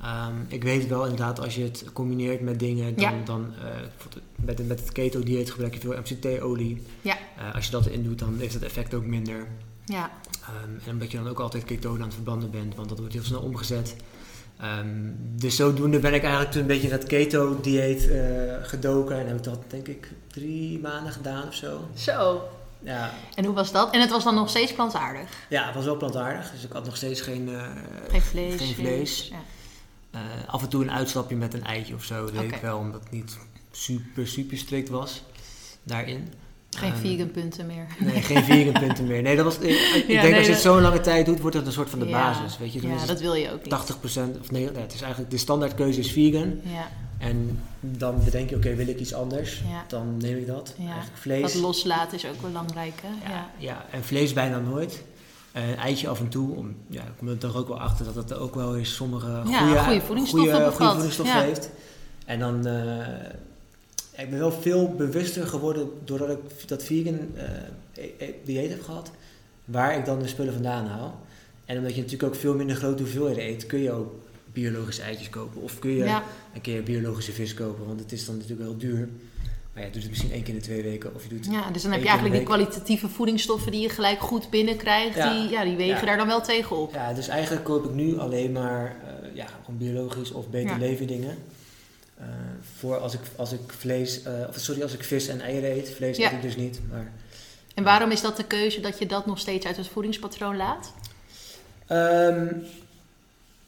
[0.03, 3.25] Ehm, ik weet wel inderdaad, als je het combineert met dingen, dan, Ja.
[3.25, 3.71] dan eh,
[4.35, 6.83] met, met het keto-dieet gebruik je veel MCT-olie.
[7.03, 7.17] Ja.
[7.39, 9.47] Eh, als je dat erin doet, dan heeft het effect ook minder.
[9.85, 10.11] Ja.
[10.43, 13.13] Ehm, en omdat je dan ook altijd ketonen aan het verbranden bent, want dat wordt
[13.15, 13.97] heel snel omgezet.
[14.61, 14.87] Ehm,
[15.37, 18.21] dus zodoende ben ik eigenlijk toen een beetje in dat keto-dieet eh,
[18.63, 19.19] gedoken.
[19.19, 21.89] En heb ik dat denk ik drie maanden gedaan of zo.
[21.95, 22.43] Zo.
[22.83, 23.95] Ja, En hoe was dat?
[23.95, 25.31] En het was dan nog steeds plantaardig?
[25.49, 27.51] ja het was wel plantaardig, dus ik had nog steeds geen,
[28.09, 28.55] Geen vlees?
[28.61, 29.29] geen vlees.
[29.33, 29.37] Ja.
[30.11, 32.79] Eh, af en toe een uitstapje met een eitje of zo, dat deed ik wel,
[32.79, 33.39] omdat het niet
[33.71, 35.23] super, super strikt was
[35.83, 36.29] daarin.
[36.71, 37.87] Geen Ehm, vegan punten meer.
[37.99, 39.23] Nee, geen vegan punten meer.
[39.23, 41.41] Nee, dat was, ik, ik denk nee, als je dat- het zo'n lange tijd doet,
[41.41, 42.11] wordt het een soort van de Ja.
[42.33, 42.59] basis.
[42.59, 42.81] Weet je?
[42.81, 43.71] Dan Ja, dat wil je ook niet.
[43.71, 46.61] 80% of nee, het is eigenlijk de standaardkeuze is vegan.
[46.65, 49.63] Ja, En dan bedenk je, oké, wil ik iets anders?
[49.69, 49.85] Ja.
[49.89, 50.75] Dan neem ik dat.
[50.79, 51.55] Eigenlijk dat vlees.
[51.55, 53.31] loslaten is ook belangrijk, hè?
[53.33, 53.51] Ja.
[53.59, 55.03] ja, en vlees bijna nooit.
[55.53, 56.57] Eh, Een eitje af en toe.
[56.57, 59.27] Om, ja, ik kom er toch ook wel achter dat het ook wel eens sommige
[59.45, 61.71] goede, goede voedingsstoffen goede, goede voedingsstoffen heeft.
[62.27, 63.07] En dan, eh,
[64.23, 67.45] ik ben wel veel bewuster geworden doordat ik dat vegan eh,
[68.05, 69.11] e- e- dieet heb gehad.
[69.65, 71.21] Waar ik dan de spullen vandaan haal.
[71.65, 74.15] En omdat je natuurlijk ook veel minder grote hoeveelheden eet, kun je ook
[74.53, 75.63] biologische eitjes kopen.
[75.63, 76.23] Of kun je Ja.
[76.55, 79.09] een keer biologische vis kopen, want het is dan natuurlijk wel duur.
[79.79, 81.15] Maar ja, je doet het misschien één keer in de twee weken.
[81.15, 83.89] Of je doet Ja, dus dan heb je eigenlijk de die kwalitatieve voedingsstoffen die je
[83.89, 85.17] gelijk goed binnenkrijgt.
[85.17, 85.33] Ja.
[85.33, 86.05] Die, ja, die wegen Ja.
[86.05, 86.93] daar dan wel tegenop.
[86.95, 90.77] Ja, dus eigenlijk koop ik nu alleen maar eh, ja, gewoon biologisch of beter Ja.
[90.77, 91.39] leven dingen.
[92.19, 92.25] Eh,
[92.79, 95.91] voor als ik, als ik vlees, eh, of sorry, als ik vis en eieren eet.
[95.91, 96.27] Vlees Ja.
[96.27, 96.81] eet ik dus niet.
[96.91, 97.13] Maar,
[97.75, 100.93] En waarom is dat de keuze dat je dat nog steeds uit het voedingspatroon laat?
[101.87, 102.47] Ehm,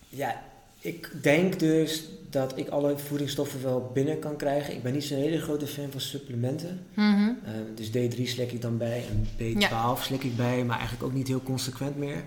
[0.08, 0.42] ja,
[0.80, 4.74] ik denk dus dat ik alle voedingsstoffen wel binnen kan krijgen.
[4.74, 6.80] Ik ben niet zo'n hele grote fan van supplementen.
[6.94, 7.28] Mhm.
[7.44, 11.12] Eh, dus D3 slik ik dan bij en B12 slik ik bij, maar eigenlijk ook
[11.14, 12.22] niet heel consequent meer.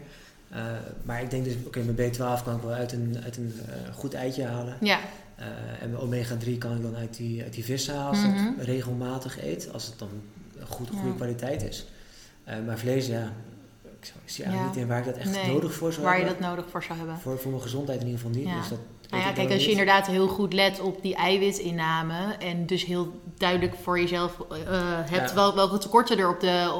[0.50, 0.63] Eh,
[1.04, 3.94] maar ik denk dus, oké, mijn B12 kan ik wel uit een, uit een eh,
[3.94, 4.78] goed eitje halen.
[4.82, 5.00] Ja,
[5.36, 5.46] Eh,
[5.82, 8.66] en mijn omega-3 kan ik dan uit die, uit die vis halen als ik dat
[8.66, 9.70] regelmatig eet.
[9.74, 10.10] Als het dan
[10.60, 11.13] een goed, goede Ja.
[11.16, 11.86] kwaliteit is.
[12.66, 13.34] Maar vlees, ja,
[14.00, 14.66] ik, zie eigenlijk Ja.
[14.66, 16.42] niet in waar ik dat echt Nee, nodig voor zou waar je hebben.
[16.42, 17.18] dat nodig voor zou hebben.
[17.20, 18.48] Voor, voor mijn gezondheid in ieder geval niet.
[18.48, 18.60] Ja.
[18.60, 18.80] Dus dat
[19.13, 23.21] Nou ja, kijk, als je inderdaad heel goed let op die eiwitinname en dus heel
[23.38, 24.58] duidelijk voor jezelf eh,
[25.10, 25.36] hebt Ja.
[25.36, 26.71] wel, welke tekorten er op de,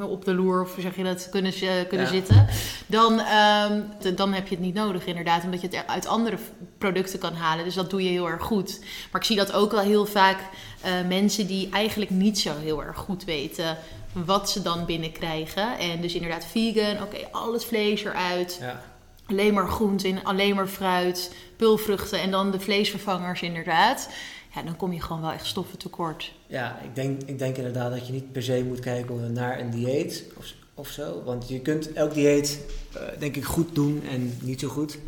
[0.00, 1.52] op de loer, of zeg je dat, kunnen,
[1.88, 2.12] kunnen Ja.
[2.12, 2.46] zitten.
[2.86, 3.80] Dan, ehm,
[4.14, 5.44] dan heb je het niet nodig inderdaad.
[5.44, 6.36] Omdat je het uit andere
[6.78, 7.64] producten kan halen.
[7.64, 8.78] Dus dat doe je heel erg goed.
[9.12, 10.38] Maar ik zie dat ook wel heel vaak
[10.82, 13.76] eh, mensen die eigenlijk niet zo heel erg goed weten
[14.12, 15.78] wat ze dan binnenkrijgen.
[15.78, 18.58] En dus inderdaad vegan, oké, al het vlees eruit.
[18.60, 18.82] Ja.
[19.26, 24.08] Alleen maar groenten, alleen maar fruit, pulvruchten en dan de vleesvervangers inderdaad.
[24.54, 26.32] Ja, dan kom je gewoon wel echt stoffen tekort.
[26.46, 29.70] Ja, ik denk, ik denk inderdaad dat je niet per se moet kijken naar een
[29.70, 31.22] dieet of, of zo.
[31.24, 32.60] Want je kunt elk dieet,
[32.92, 34.98] eh, denk ik, goed doen en niet zo goed.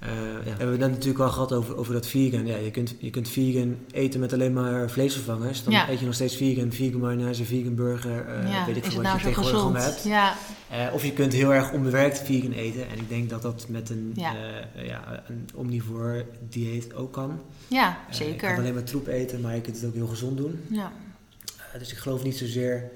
[0.00, 2.46] Eh, ja, we hebben het net natuurlijk al gehad over, over dat vegan.
[2.46, 5.64] Ja, je, kunt, je kunt vegan eten met alleen maar vleesvervangers.
[5.64, 5.88] Dan Ja.
[5.90, 8.26] eet je nog steeds vegan, vegan mayonaise, vegan burger.
[8.26, 10.02] eh, ja, weet ik veel wat nou je tegenwoordig allemaal hebt.
[10.04, 10.34] Ja,
[10.70, 12.88] Eh, of je kunt heel erg onbewerkt vegan eten.
[12.88, 14.34] En ik denk dat dat met een, Ja.
[14.76, 17.40] eh, ja, een omnivore dieet ook kan.
[17.68, 18.48] ja Eh, je zeker.
[18.48, 20.60] kan alleen maar troep eten, maar je kunt het ook heel gezond doen.
[20.70, 20.92] ja.
[21.74, 22.90] Uh, dus ik geloof niet zozeer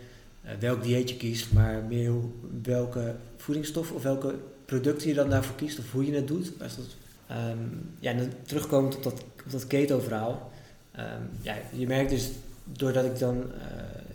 [0.44, 2.30] uh, welk dieet je kiest, maar meer hoe-
[2.62, 6.52] welke voedingsstof of welke producten je dan daarvoor kiest of hoe je het doet.
[6.62, 6.86] Als dat,
[7.26, 7.58] ehm,
[7.98, 10.52] ja, en dan terugkomend op dat, op dat keto-verhaal.
[10.92, 12.30] Ehm, ja, je merkt dus
[12.64, 13.42] doordat ik dan uh,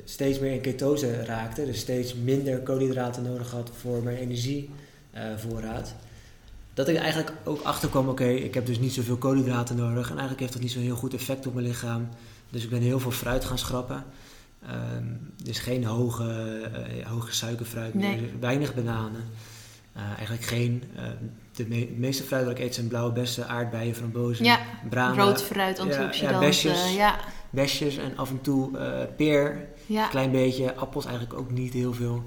[0.03, 5.93] steeds meer in ketose raakte, dus steeds minder koolhydraten nodig had voor mijn energievoorraad.
[6.73, 10.39] dat ik eigenlijk ook achterkwam, oké, ik heb dus niet zoveel koolhydraten nodig en eigenlijk
[10.39, 12.09] heeft dat niet zo'n heel goed effect op mijn lichaam.
[12.49, 14.03] Dus ik ben heel veel fruit gaan schrappen.
[14.65, 15.05] Ehm,
[15.43, 19.23] dus geen hoge, eh, hoge suikerfruit meer, weinig bananen.
[19.93, 20.83] Eh, eigenlijk geen.
[20.95, 21.03] eh,
[21.51, 25.43] de me- meeste fruit dat ik eet zijn blauwe bessen, aardbeien, frambozen, Ja, bramen, rood
[25.43, 26.39] fruit, ja, antioxidanten.
[26.39, 26.95] besjes.
[26.95, 27.15] Ja,
[27.49, 29.67] besjes en af en toe eh, peer.
[29.85, 30.03] ja.
[30.03, 30.75] Een klein beetje.
[30.75, 32.23] Appels eigenlijk ook niet heel veel.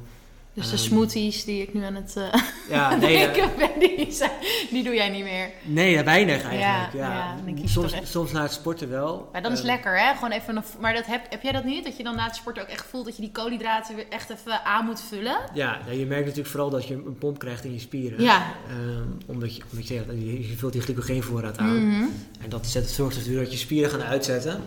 [0.55, 2.25] Dus de Ehm, smoothies die ik nu aan het uh,
[2.71, 4.31] Ja, nee, eh, drinken ben, die, zijn-
[4.71, 5.51] die doe jij niet meer.
[5.62, 6.93] nee ja, weinig eigenlijk.
[7.05, 9.29] Ja, dan soms, soms na het sporten wel.
[9.33, 10.15] Maar dat is lekker, hè?
[10.15, 11.85] Gewoon even een, maar dat heb, heb jij dat niet?
[11.85, 14.31] Dat je dan na het sporten ook echt voelt dat je die koolhydraten weer echt
[14.31, 15.37] even aan moet vullen?
[15.55, 18.23] Ja, je merkt natuurlijk vooral dat je een pomp krijgt in je spieren.
[18.23, 18.43] Ja.
[18.69, 21.87] Ehm, omdat, je, omdat je, je, vult die glycogeenvoorraad aan.
[21.88, 22.05] Mhm.
[22.43, 24.61] En dat zet, zorgt ervoor dat je spieren gaan uitzetten.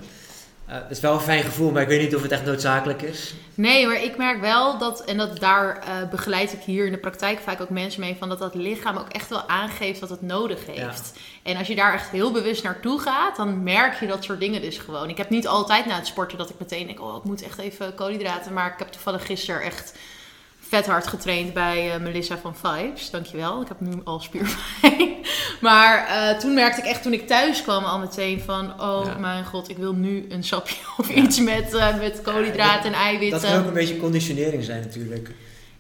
[0.65, 3.01] Eh, het is wel een fijn gevoel, maar ik weet niet of het echt noodzakelijk
[3.01, 3.33] is.
[3.55, 6.97] Nee, maar ik merk wel dat, en dat daar eh, begeleid ik hier in de
[6.97, 10.21] praktijk vaak ook mensen mee, van dat dat lichaam ook echt wel aangeeft wat het
[10.21, 11.13] nodig heeft.
[11.43, 14.61] En als je daar echt heel bewust naartoe gaat, dan merk je dat soort dingen
[14.61, 15.09] dus gewoon.
[15.09, 17.57] Ik heb niet altijd na het sporten dat ik meteen denk, oh, ik moet echt
[17.57, 18.53] even koolhydraten.
[18.53, 19.97] Maar ik heb toevallig gisteren echt
[20.59, 23.09] vet hard getraind bij eh, Melissa van Vibes.
[23.09, 25.14] Dankjewel, ik heb nu al spierpijn.
[25.61, 28.81] Maar eh, toen merkte ik echt, toen ik thuis kwam, al meteen van...
[28.81, 29.17] Oh Ja.
[29.17, 31.15] mijn god, ik wil nu een sapje of Ja.
[31.15, 33.41] iets met, eh, met koolhydraten en eiwitten.
[33.41, 35.31] Dat kan ook een beetje conditionering zijn natuurlijk.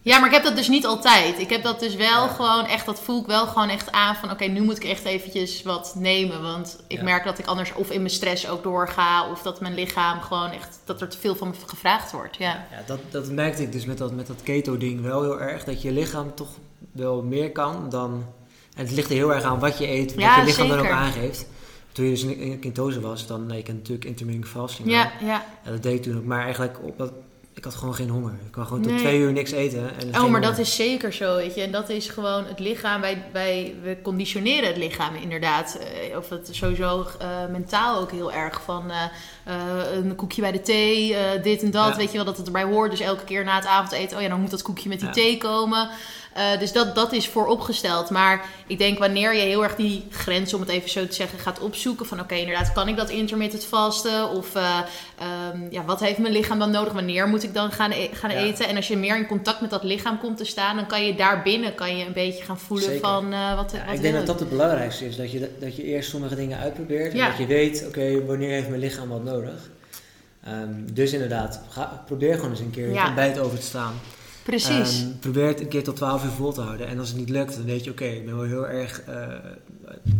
[0.01, 1.39] Ja, maar ik heb dat dus niet altijd.
[1.39, 2.27] Ik heb dat dus wel Ja.
[2.27, 5.05] gewoon echt, dat voel ik wel gewoon echt aan van oké, nu moet ik echt
[5.05, 6.41] eventjes wat nemen.
[6.41, 7.03] Want ik Ja.
[7.03, 10.51] merk dat ik anders of in mijn stress ook doorga of dat mijn lichaam gewoon
[10.51, 12.35] echt, dat er te veel van me gevraagd wordt.
[12.37, 12.65] Ja.
[12.71, 15.63] Ja, dat, dat merkte ik dus met dat, met dat keto-ding wel heel erg.
[15.63, 16.49] Dat je lichaam toch
[16.91, 18.25] wel meer kan dan...
[18.75, 20.79] En het ligt er heel erg aan wat je eet, wat Ja, je lichaam dan
[20.79, 21.45] ook aangeeft.
[21.91, 23.45] Toen je dus in, ketose was, dan...
[23.45, 24.89] Nee, kent natuurlijk intermittent fasting.
[24.89, 25.45] Ja, ja.
[25.65, 26.23] Ja, dat deed ik toen ook.
[26.25, 27.11] Maar eigenlijk, op dat,
[27.53, 28.31] ik had gewoon geen honger.
[28.45, 29.79] Ik kwam gewoon tot twee uur niks eten.
[29.99, 30.59] En Oh, maar dat honger.
[30.67, 31.61] is zeker zo, weet je.
[31.61, 33.01] En dat is gewoon het lichaam.
[33.01, 35.77] Wij, wij we conditioneren het lichaam inderdaad.
[36.11, 39.53] Eh, Of het sowieso eh, mentaal ook heel erg van eh,
[39.93, 41.87] een koekje bij de thee, dit en dat.
[41.89, 41.95] Ja.
[41.95, 42.91] Weet je wel, dat het erbij hoort.
[42.91, 45.13] Dus elke keer na het avondeten, oh ja, dan moet dat koekje met die Ja.
[45.13, 45.89] thee komen.
[46.35, 48.09] Eh, dus dat, dat is vooropgesteld.
[48.09, 51.39] Maar ik denk wanneer je heel erg die grens, om het even zo te zeggen,
[51.39, 52.05] gaat opzoeken.
[52.05, 54.29] Van oké, inderdaad, kan ik dat intermittent vasten?
[54.29, 54.79] Of eh,
[55.19, 56.93] ehm, ja, wat heeft mijn lichaam dan nodig?
[56.93, 58.37] Wanneer moet ik dan gaan, e- gaan Ja.
[58.37, 58.67] eten?
[58.67, 61.15] En als je meer in contact met dat lichaam komt te staan, dan kan je
[61.15, 63.01] daar binnen kan je een beetje gaan voelen Zeker.
[63.01, 65.15] van eh, wat, Ja, wat ik denk dat dat het belangrijkste is.
[65.15, 67.11] Dat je, dat je eerst sommige dingen uitprobeert.
[67.11, 67.27] En Ja.
[67.27, 69.69] dat je weet, oké, wanneer heeft mijn lichaam wat nodig.
[70.43, 73.01] Ehm, dus inderdaad, ga, probeer gewoon eens een keer Ja.
[73.01, 73.93] je ontbijt over te staan.
[74.45, 75.01] Precies.
[75.01, 76.87] Ehm, probeer het een keer tot 12 uur vol te houden.
[76.87, 79.15] En als het niet lukt, dan weet je, oké, ik ben wel heel erg eh,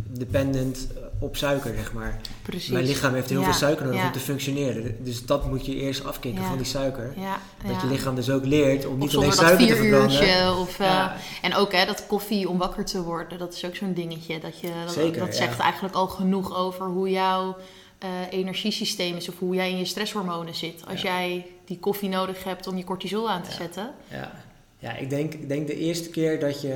[0.08, 0.88] dependent
[1.20, 2.20] op suiker, zeg maar.
[2.42, 2.70] Precies.
[2.70, 4.06] Mijn lichaam heeft heel Ja, veel suiker nodig ja.
[4.06, 4.96] om te functioneren.
[5.04, 6.48] Dus dat moet je eerst afkicken Ja.
[6.48, 7.14] van die suiker.
[7.18, 7.40] Ja,
[7.72, 10.12] Dat je lichaam dus ook leert om Of niet alleen suiker te verbranden.
[10.12, 10.54] uurtje.
[10.60, 11.16] Of, eh, Ja.
[11.42, 14.40] En ook hè, dat koffie om wakker te worden, dat is ook zo'n dingetje.
[14.40, 15.44] Dat, je, dat, Zeker, dat ja.
[15.46, 17.58] zegt eigenlijk al genoeg over hoe jouw
[18.06, 19.30] eh, energiesysteem is.
[19.30, 20.84] Of hoe jij in je stresshormonen zit.
[20.88, 21.10] Als Ja.
[21.10, 23.56] jij die koffie nodig hebt om je cortisol aan te Ja.
[23.56, 23.92] zetten.
[24.12, 24.32] Ja,
[24.80, 26.76] ja ik, denk, ik denk de eerste keer dat je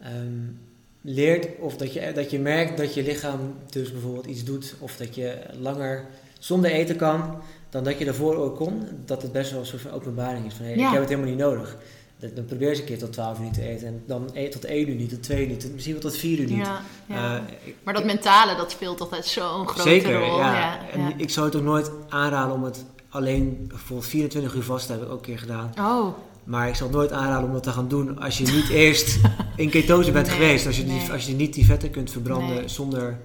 [0.00, 0.40] ehm,
[1.00, 4.96] leert of dat je, dat je merkt dat je lichaam dus bijvoorbeeld iets doet of
[4.96, 6.04] dat je langer
[6.38, 9.82] zonder eten kan dan dat je daarvoor ook kon, dat het best wel een soort
[9.82, 10.86] van openbaring is van hey, Ja.
[10.86, 11.76] ik heb het helemaal niet nodig.
[12.34, 14.64] Dan probeer eens een keer tot 12 uur niet te eten en dan eet tot
[14.64, 16.56] 1 uur niet, tot 2 uur niet, misschien wel tot 4 uur niet.
[16.66, 17.36] Ja, ja.
[17.36, 20.38] Eh, ik- maar dat mentale, dat speelt altijd zo'n grote Zeker, rol.
[20.38, 20.54] ja.
[20.54, 24.86] Ja, En ik zou het ook nooit aanraden om het alleen voor 24 uur vast
[24.86, 25.72] te hebben, ook een keer gedaan.
[25.78, 28.68] Oh, Maar ik zal het nooit aanraden om dat te gaan doen als je niet
[28.84, 29.18] eerst
[29.56, 30.66] in ketose bent Nee, geweest.
[30.66, 32.68] Als je, die, als je niet die vetten kunt verbranden Nee.
[32.68, 33.18] zonder...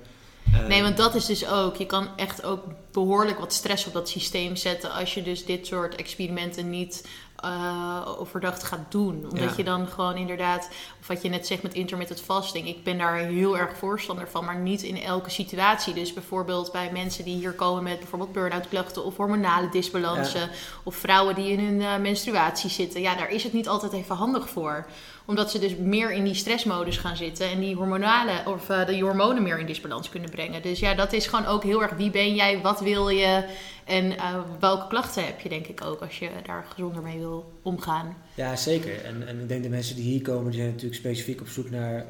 [0.53, 1.75] eh, Nee, want dat is dus ook.
[1.75, 5.67] Je kan echt ook behoorlijk wat stress op dat systeem zetten als je dus dit
[5.67, 7.05] soort experimenten niet
[7.41, 9.15] eh, overdag gaat doen.
[9.31, 9.53] Omdat Ja.
[9.57, 10.69] je dan gewoon inderdaad,
[11.01, 14.45] of wat je net zegt met intermittent fasting, ik ben daar heel erg voorstander van,
[14.45, 15.93] maar niet in elke situatie.
[15.93, 20.49] Dus bijvoorbeeld bij mensen die hier komen met bijvoorbeeld burn-out klachten of hormonale disbalansen,
[20.83, 23.01] of vrouwen die in hun eh, menstruatie zitten.
[23.01, 24.85] Ja, daar is het niet altijd even handig voor
[25.25, 29.03] omdat ze dus meer in die stressmodus gaan zitten en die hormonale of eh, die
[29.03, 30.61] hormonen meer in disbalans kunnen brengen.
[30.61, 33.43] Dus ja, dat is gewoon ook heel erg wie ben jij, wat wil je
[33.85, 37.51] en eh, welke klachten heb je, denk ik ook, als je daar gezonder mee wil
[37.61, 38.15] omgaan.
[38.35, 39.05] Ja, zeker.
[39.05, 41.69] En, en ik denk de mensen die hier komen, die zijn natuurlijk specifiek op zoek
[41.69, 42.05] naar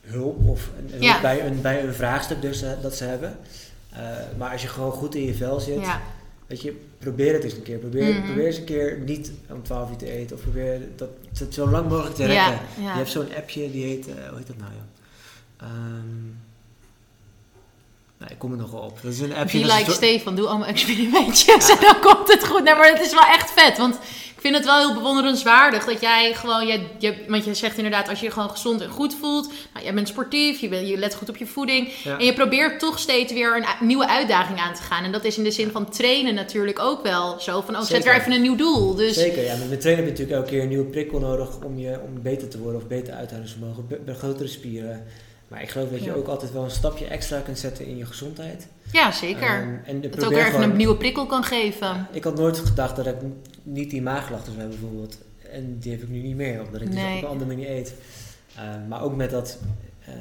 [0.00, 1.20] hulp of een, Ja.
[1.20, 3.38] bij, een, bij een vraagstuk dus, eh, dat ze hebben.
[3.90, 4.00] Eh,
[4.38, 6.00] maar als je gewoon goed in je vel zit, Ja,
[6.46, 7.78] weet je, probeer het eens een keer.
[7.78, 8.24] Probeer, Mhm.
[8.24, 11.08] probeer eens een keer niet om 12 uur te eten of probeer dat,
[11.38, 12.58] dat zo lang mogelijk te rekken.
[12.78, 12.90] ja.
[12.92, 15.68] Je hebt zo'n appje die heet, hoe heet dat nou joh?
[15.68, 16.26] Ehm,
[18.20, 18.98] nou, ik kom er nog wel op.
[19.02, 19.60] Dat is een appje.
[19.60, 22.64] Be like Stefan, doe allemaal experimentjes en dan komt het goed.
[22.64, 23.94] Nee, maar het is wel echt vet, want
[24.34, 28.20] ik vind het wel heel bewonderenswaardig dat jij gewoon, je, want je zegt inderdaad, als
[28.20, 31.14] je je gewoon gezond en goed voelt, nou, jij bent sportief, je, bent, je let
[31.14, 32.18] goed op je voeding Ja.
[32.18, 35.04] en je probeert toch steeds weer een nieuwe uitdaging aan te gaan.
[35.04, 38.04] En dat is in de zin van trainen natuurlijk ook wel zo van, oh, zet
[38.04, 38.94] weer even een nieuw doel.
[38.94, 39.56] Dus Zeker, ja.
[39.56, 42.22] Met mijn trainer heb je natuurlijk elke keer een nieuwe prikkel nodig om, je, om
[42.22, 45.06] beter te worden of beter uithoudingsvermogen, grotere spieren.
[45.50, 48.06] Maar ik geloof dat je ook altijd wel een stapje extra kunt zetten in je
[48.06, 48.66] gezondheid.
[48.92, 49.42] ja, zeker.
[49.48, 52.06] Ehm, en dat ook gewoon- een nieuwe prikkel kan geven.
[52.12, 53.14] Ik had nooit gedacht dat ik
[53.62, 55.18] niet die maagklachten zou hebben bijvoorbeeld.
[55.52, 57.94] En die heb ik nu niet meer, omdat ik dus op een andere manier eet.
[58.56, 59.58] Ehm, maar ook met dat,
[60.04, 60.14] eh,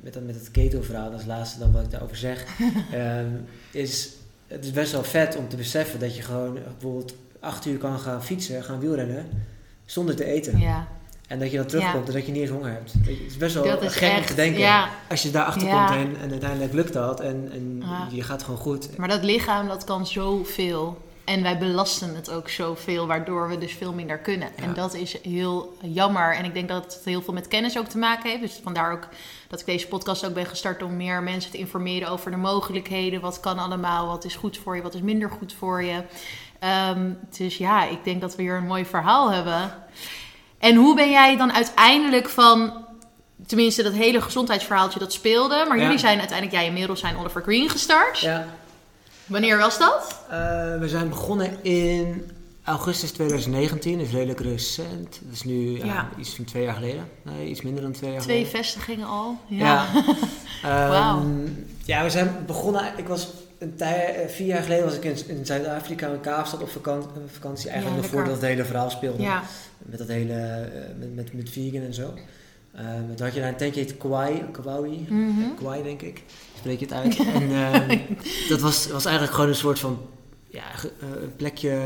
[0.00, 2.44] met dat, met het keto-verhaal, dat is het laatste dan wat ik daarover zeg.
[2.92, 3.26] ehm,
[3.70, 4.08] is,
[4.46, 7.98] het is best wel vet om te beseffen dat je gewoon bijvoorbeeld acht uur kan
[7.98, 9.26] gaan fietsen, gaan wielrennen,
[9.84, 10.58] zonder te eten.
[10.58, 10.88] Ja,
[11.32, 12.92] En dat je dan terugkomt en dat je niet eens honger hebt.
[12.92, 14.88] Het is best wel dat gek om te denken.
[15.08, 18.96] Als je daarachter komt en, en uiteindelijk lukt dat en, en je gaat gewoon goed.
[18.96, 21.10] Maar dat lichaam, dat kan zoveel.
[21.24, 24.48] En wij belasten het ook zoveel, waardoor we dus veel minder kunnen.
[24.56, 24.62] Ja.
[24.62, 26.34] En dat is heel jammer.
[26.34, 28.42] En ik denk dat het heel veel met kennis ook te maken heeft.
[28.42, 29.08] Dus vandaar ook
[29.48, 33.20] dat ik deze podcast ook ben gestart om meer mensen te informeren over de mogelijkheden.
[33.20, 36.02] Wat kan allemaal, wat is goed voor je, wat is minder goed voor je.
[36.58, 39.74] Ehm, dus ja, ik denk dat we hier een mooi verhaal hebben.
[40.62, 42.72] En hoe ben jij dan uiteindelijk van...
[43.46, 45.64] Tenminste, dat hele gezondheidsverhaaltje dat speelde.
[45.68, 45.82] Maar Ja.
[45.82, 48.18] jullie zijn uiteindelijk, jij en Merel zijn Oliver Green gestart.
[48.18, 48.46] Ja,
[49.26, 50.20] Wanneer was dat?
[50.30, 50.38] Eh,
[50.78, 52.30] we zijn begonnen in
[52.64, 55.18] augustus 2019, dus redelijk recent.
[55.22, 55.80] Dat is nu
[56.18, 57.08] iets van twee jaar geleden.
[57.22, 58.58] Nee, iets minder dan twee jaar Twee geleden.
[58.64, 59.38] vestigingen al.
[59.46, 59.84] Ja.
[60.62, 61.22] Ehm, Wauw.
[61.84, 62.92] Ja, we zijn begonnen.
[62.96, 63.28] Ik was
[63.62, 67.10] een tij, eh, vier jaar geleden was ik in, in Zuid-Afrika in Kaapstad op vakantie,
[67.26, 69.22] vakantie eigenlijk nog voordat het hele verhaal speelde.
[69.78, 72.14] Met dat hele, eh, met, met, met vegan en zo.
[72.74, 75.54] Ehm, toen had je daar een tentje heet Kauai, Kauai, Mhm.
[75.58, 76.22] Kauai denk ik,
[76.58, 77.16] spreek je het uit.
[77.34, 77.98] en ehm,
[78.48, 79.98] dat was, was eigenlijk gewoon een soort van
[80.48, 80.62] ja,
[81.00, 81.78] eh, een plekje,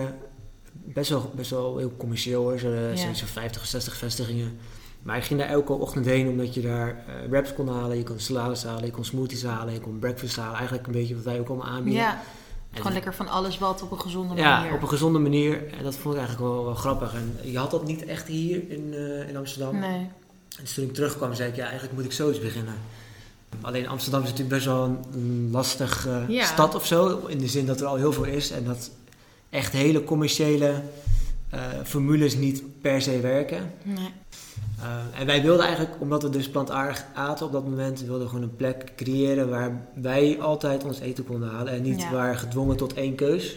[0.72, 2.96] best wel, best wel heel commercieel hoor, zo, Ja.
[2.96, 4.58] zo'n zo'n 50 of 60 vestigingen.
[5.06, 8.02] Maar ik ging daar elke ochtend heen omdat je daar eh, wraps kon halen, je
[8.02, 10.54] kon salades halen, je kon smoothies halen, je kon breakfast halen.
[10.56, 12.02] Eigenlijk een beetje wat wij ook allemaal aanbieden.
[12.02, 12.20] ja.
[12.70, 14.74] En Gewoon lekker van alles wat op een gezonde ja, manier.
[14.74, 15.72] op een gezonde manier.
[15.78, 17.14] En dat vond ik eigenlijk wel, wel grappig.
[17.14, 19.78] En je had dat niet echt hier in, eh, in Amsterdam.
[19.78, 19.98] Nee.
[19.98, 20.10] En
[20.60, 22.74] dus toen ik terugkwam, zei ik, ja, eigenlijk moet ik zoiets beginnen.
[23.60, 26.44] Alleen Amsterdam is natuurlijk best wel een, een lastig Ja.
[26.44, 27.20] stad of zo.
[27.26, 28.50] In de zin dat er al heel veel is.
[28.50, 28.90] En dat
[29.50, 30.82] echt hele commerciële
[31.50, 33.72] eh, formules niet per se werken.
[33.82, 34.10] nee.
[34.80, 38.28] Eh, en wij wilden eigenlijk, omdat we dus plantaardig aten op dat moment, wilden we
[38.28, 41.72] gewoon een plek creëren waar wij altijd ons eten konden halen.
[41.72, 42.10] En niet Ja.
[42.10, 43.56] waar gedwongen tot één keus.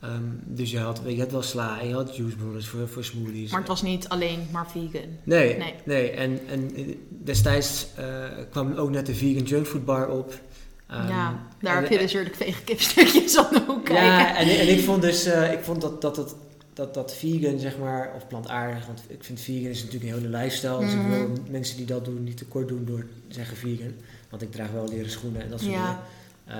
[0.00, 3.50] Ehm, dus je had, je had wel sla en je had juicebrothers voor, voor smoothies.
[3.50, 5.08] Maar het was niet alleen maar vegan.
[5.24, 5.74] Nee, Nee.
[5.84, 6.10] nee.
[6.10, 6.70] En, en
[7.08, 8.04] destijds eh,
[8.50, 10.34] kwam ook net de vegan junkfood bar op.
[10.86, 14.04] Ehm, ja, daar heb je dus weer de vegan kipstukjes aan de hoek kijken.
[14.04, 16.34] Ja, en, en ik vond dus eh, ik vond dat, dat, het,
[16.76, 20.36] dat, dat vegan, zeg maar, of plantaardig, want ik vind vegan is natuurlijk een hele
[20.36, 20.78] lifestyle.
[20.78, 21.08] Dus ik Mhm.
[21.10, 23.92] wil mensen die dat doen niet tekort doen door te zeggen vegan.
[24.30, 25.84] Want ik draag wel leren schoenen en dat soort Ja.
[25.86, 26.00] dingen.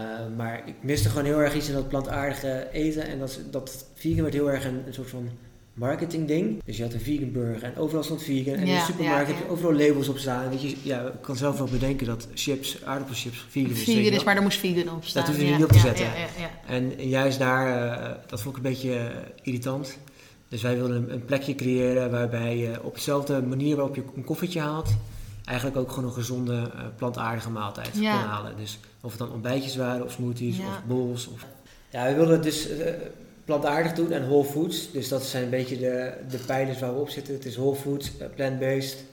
[0.02, 3.06] Eh, maar ik miste gewoon heel erg iets in dat plantaardige eten.
[3.06, 5.28] En dat, dat vegan werd heel erg een, een soort van
[5.76, 6.62] marketing ding.
[6.64, 8.54] Dus je had een vegan burger en overal stond vegan.
[8.54, 9.50] En in de supermarkt ja, heb je ja.
[9.50, 10.48] overal labels op staan.
[10.48, 13.82] Weet je, ja, ik kan zelf wel bedenken dat chips, aardappelchips vegan is.
[13.82, 15.24] Vegan is, maar daar moest vegan op staan.
[15.24, 16.06] Dat hoef je niet op te zetten.
[16.66, 19.04] En juist daar, eh, dat vond ik een beetje eh,
[19.42, 19.98] irritant.
[20.48, 24.24] Dus wij wilden een, een plekje creëren waarbij je op dezelfde manier waarop je een
[24.24, 24.96] koffietje haalt,
[25.44, 28.56] eigenlijk ook gewoon een gezonde, eh, plantaardige maaltijd kon halen.
[28.56, 31.26] Dus of het dan ontbijtjes waren, of smoothies, of bowls.
[31.26, 31.46] Of...
[31.90, 32.68] Ja, we wilden dus
[33.46, 34.90] plantaardig doen en whole foods.
[34.92, 37.34] Dus dat zijn een beetje de, de pijlers waar we op zitten.
[37.34, 39.04] Het is whole foods, eh, plant-based,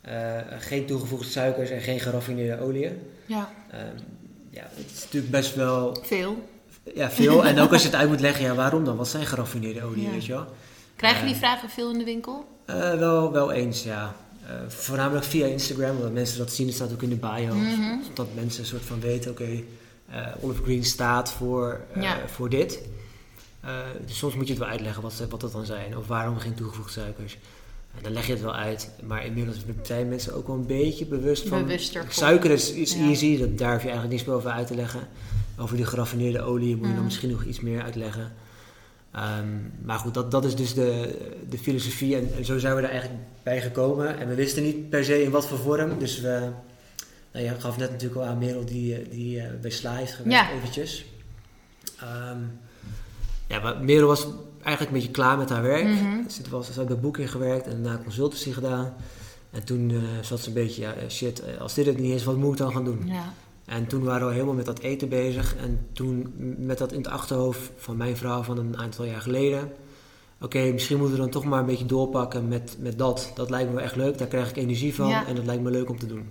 [0.00, 2.98] eh, geen toegevoegde suikers en geen geraffineerde oliën.
[3.26, 3.80] Ja, Ehm,
[4.50, 6.36] ja, het is natuurlijk best wel veel.
[6.94, 7.44] ja, veel.
[7.46, 8.96] en ook als je het uit moet leggen, ja, waarom dan?
[8.96, 10.10] Wat zijn geraffineerde oliën, Ja.
[10.10, 10.46] weet je wel?
[10.96, 12.44] Krijgen Eh, die vragen veel in de winkel?
[12.64, 14.14] Eh, wel, wel eens, ja.
[14.46, 16.66] Eh, voornamelijk via Instagram, omdat mensen dat zien.
[16.66, 17.54] Het staat ook in de bio.
[18.08, 19.62] Zodat mensen een soort van weten, oké,
[20.10, 22.16] eh, Olive Green staat voor, eh, Ja.
[22.26, 22.80] voor dit.
[23.62, 23.70] Eh,
[24.06, 25.96] dus soms moet je het wel uitleggen wat, wat dat dan zijn.
[25.96, 27.38] Of waarom geen toegevoegde suikers.
[27.96, 28.90] En dan leg je het wel uit.
[29.06, 31.62] Maar inmiddels zijn mensen ook wel een beetje bewust van...
[31.62, 32.04] Bewuster.
[32.08, 33.00] Suiker is, is Ja.
[33.08, 35.00] easy, dat, daar hoef je eigenlijk niks meer over uit te leggen.
[35.58, 37.04] Over die geraffineerde olie moet je dan Mhm.
[37.04, 38.32] misschien nog iets meer uitleggen.
[39.12, 39.46] Ehm,
[39.84, 42.88] maar goed, dat, dat is dus de, de filosofie en, en zo zijn we er
[42.90, 44.18] eigenlijk bij gekomen.
[44.18, 46.48] En we wisten niet per se in wat voor vorm, dus we...
[47.32, 50.12] Nou, je gaf net natuurlijk al aan Merel die, eh, die eh, bij Sla heeft
[50.12, 50.52] gewerkt, Ja.
[50.56, 51.04] eventjes.
[52.00, 52.38] Ehm,
[53.52, 54.26] ja, maar Merel was
[54.62, 55.84] eigenlijk een beetje klaar met haar werk.
[55.84, 56.28] Mhm.
[56.28, 58.94] Ze, was, ze had bij Booking gewerkt en daarna consultancy gedaan.
[59.50, 62.14] En toen eh, zat ze een beetje, ja, eh, shit, eh, als dit het niet
[62.14, 63.02] is, wat moet ik dan gaan doen?
[63.04, 63.34] Ja.
[63.64, 65.56] En toen waren we helemaal met dat eten bezig.
[65.56, 69.72] En toen met dat in het achterhoofd van mijn vrouw van een aantal jaar geleden.
[70.40, 73.32] Oké, misschien moeten we dan toch maar een beetje doorpakken met, met dat.
[73.34, 75.26] Dat lijkt me echt leuk, daar krijg ik energie van Ja.
[75.26, 76.26] en dat lijkt me leuk om te doen.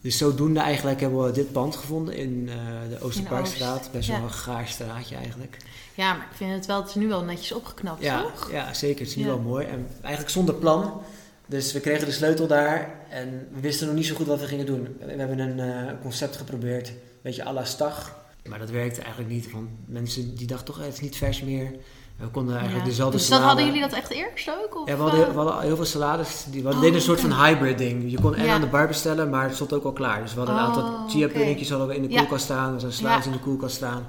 [0.00, 2.46] Dus zodoende eigenlijk hebben we dit pand gevonden in
[2.88, 3.88] de Oosterparkstraat.
[3.92, 4.22] Best wel ja.
[4.22, 5.56] een gaar straatje eigenlijk.
[5.94, 8.50] Ja, maar ik vind het wel, het is nu wel netjes opgeknapt, Ja, toch?
[8.52, 8.98] ja, zeker.
[9.00, 9.28] Het is nu Ja.
[9.28, 9.66] wel mooi.
[9.66, 11.00] En eigenlijk zonder plan.
[11.46, 14.46] Dus we kregen de sleutel daar en we wisten nog niet zo goed wat we
[14.46, 14.96] gingen doen.
[15.00, 18.16] We hebben een eh, concept geprobeerd, een beetje à la Stag.
[18.48, 21.42] Maar dat werkte eigenlijk niet, want mensen die dachten toch, eh, het is niet vers
[21.42, 21.72] meer.
[22.16, 22.90] We konden eigenlijk Ja.
[22.90, 23.46] dezelfde Dus salade...
[23.46, 24.80] hadden jullie dat echt eerst ook?
[24.80, 25.30] Of, Ja, we hadden, eh?
[25.30, 26.44] we hadden heel veel salades.
[26.50, 28.10] Die, we Oh, deden een soort van hybrid ding.
[28.10, 28.54] Je kon en Ja.
[28.54, 30.22] aan de bar bestellen, maar het stond ook al klaar.
[30.22, 31.34] Dus we hadden een Oh, aantal chia oké.
[31.34, 32.74] puddingjes hadden we in de koelkast staan.
[32.74, 34.06] Er zijn salades in de koelkast staan.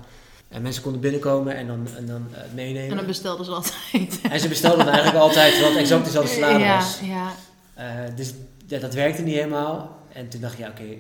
[0.54, 2.90] En mensen konden binnenkomen en dan, en dan eh, meenemen.
[2.90, 4.22] En dan bestelden ze altijd.
[4.32, 7.00] En ze bestelden eigenlijk altijd wat exact dezelfde salade ja, was.
[7.04, 7.32] ja.
[7.74, 8.34] Eh, dus
[8.68, 10.00] ja, dat werkte niet helemaal.
[10.14, 10.98] En toen dacht ik, ja oké, eh,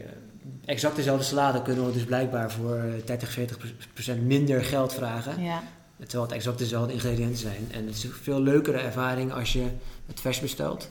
[0.65, 3.57] exact dezelfde salade kunnen we dus blijkbaar voor eh, 30, 40
[3.93, 5.43] procent minder geld vragen.
[5.43, 5.63] ja.
[5.97, 7.67] Terwijl het exact dezelfde ingrediënten zijn.
[7.71, 9.65] En het is een veel leukere ervaring als je
[10.05, 10.89] het vers bestelt.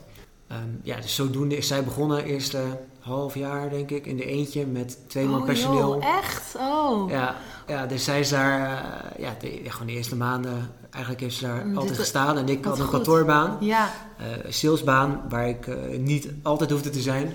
[0.53, 2.61] Ehm, ja, dus zodoende is zij begonnen, eerste
[2.99, 5.93] half jaar denk ik, in de eentje met twee man Oh, personeel.
[5.93, 6.55] joh, echt?
[6.59, 7.09] Oh.
[7.09, 7.35] Ja,
[7.67, 11.43] ja, dus zij is daar, eh, ja, de, gewoon de eerste maanden, eigenlijk heeft ze
[11.45, 12.37] daar Dit- altijd gestaan.
[12.37, 12.91] En ik had een goed.
[12.93, 13.89] kantoorbaan, Ja.
[14.17, 17.33] eh salesbaan, waar ik eh, niet altijd hoefde te zijn.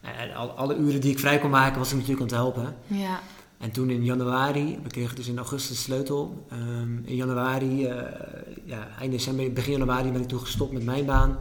[0.00, 2.76] En al, alle uren die ik vrij kon maken, was ik natuurlijk aan het helpen.
[2.86, 3.20] Ja.
[3.58, 6.46] En toen in januari, we kregen dus in augustus de sleutel.
[6.50, 7.80] Ehm, in januari,
[8.64, 11.38] ja, eind december, begin januari ben ik toen gestopt met mijn baan.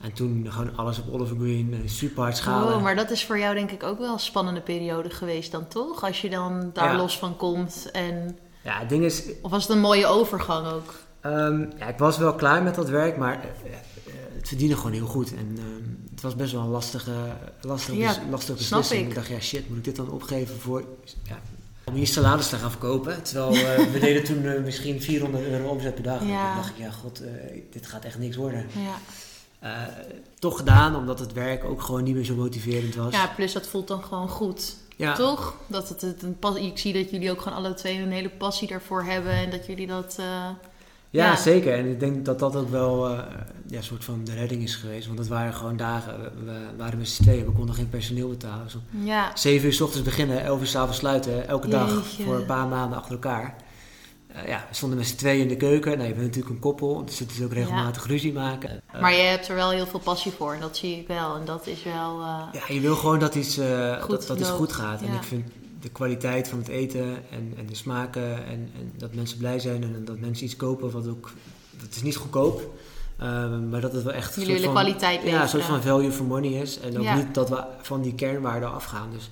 [0.00, 2.74] En toen gewoon alles op Oliver Green, eh, super hard schalen.
[2.76, 5.68] Oh, maar dat is voor jou denk ik ook wel een spannende periode geweest dan
[5.68, 6.04] toch?
[6.04, 6.96] Als je dan daar Ja.
[6.96, 7.88] los van komt.
[7.92, 8.38] En...
[8.64, 10.94] Ja, het ding is, Of was het een mooie overgang ook?
[11.20, 13.40] Ehm, ja, ik was wel klaar met dat werk, maar eh,
[13.72, 13.78] eh,
[14.36, 15.34] het verdiende gewoon heel goed.
[15.34, 17.12] En ehm, het was best wel een lastige,
[17.60, 19.08] lastige, Ja, bes- lastige beslissing.
[19.08, 19.14] ik.
[19.14, 20.84] dacht, ja shit, moet ik dit dan opgeven voor...
[21.28, 21.38] Ja,
[21.84, 23.22] om hier salades te gaan verkopen.
[23.22, 23.50] Terwijl
[23.92, 26.20] we deden toen misschien 400 euro omzet per dag.
[26.20, 27.22] En toen dacht ik, ja god,
[27.70, 28.66] dit gaat echt niks worden.
[28.74, 28.94] Ja.
[29.60, 29.70] Eh,
[30.38, 33.12] toch gedaan, omdat het werk ook gewoon niet meer zo motiverend was.
[33.12, 34.76] ja, plus dat voelt dan gewoon goed.
[34.96, 35.14] Ja.
[35.14, 35.54] Toch?
[35.66, 38.28] Dat het, het een pas ik zie dat jullie ook gewoon alle twee een hele
[38.30, 39.32] passie daarvoor hebben.
[39.32, 40.16] En dat jullie dat...
[40.18, 40.54] eh, Ja,
[41.10, 41.36] Ja.
[41.36, 41.74] zeker.
[41.74, 43.18] En ik denk dat dat ook wel eh,
[43.66, 45.06] ja, een soort van de redding is geweest.
[45.06, 48.28] Want het waren gewoon dagen, we, we waren met z'n tweeën, we konden geen personeel
[48.28, 48.64] betalen.
[48.64, 49.30] Dus ja.
[49.36, 52.66] 7 uur s ochtends beginnen, 11 uur s avonds sluiten, elke dag voor een paar
[52.66, 53.56] maanden achter elkaar.
[54.46, 55.90] Ja, we stonden met z'n tweeën in de keuken.
[55.96, 58.79] Nou, je bent natuurlijk een koppel, dus het is ook regelmatig ruzie maken.
[58.92, 60.52] Eh, Maar je hebt er wel heel veel passie voor.
[60.54, 61.36] En dat zie ik wel.
[61.36, 62.20] En dat is wel...
[62.20, 65.02] eh, ja, je wil gewoon dat iets, eh, Goed dat, dat iets goed gaat.
[65.02, 65.44] En ik vind
[65.80, 69.82] de kwaliteit van het eten en, en de smaken en, en dat mensen blij zijn
[69.82, 71.30] en dat mensen iets kopen wat ook...
[71.82, 72.62] Het is niet goedkoop,
[73.18, 74.34] ehm, maar dat het wel echt...
[74.34, 76.80] Jullie willen kwaliteit Ja, een soort van value for money is.
[76.80, 77.14] En ook Ja.
[77.16, 79.08] niet dat we van die kernwaarden afgaan.
[79.12, 79.30] Dus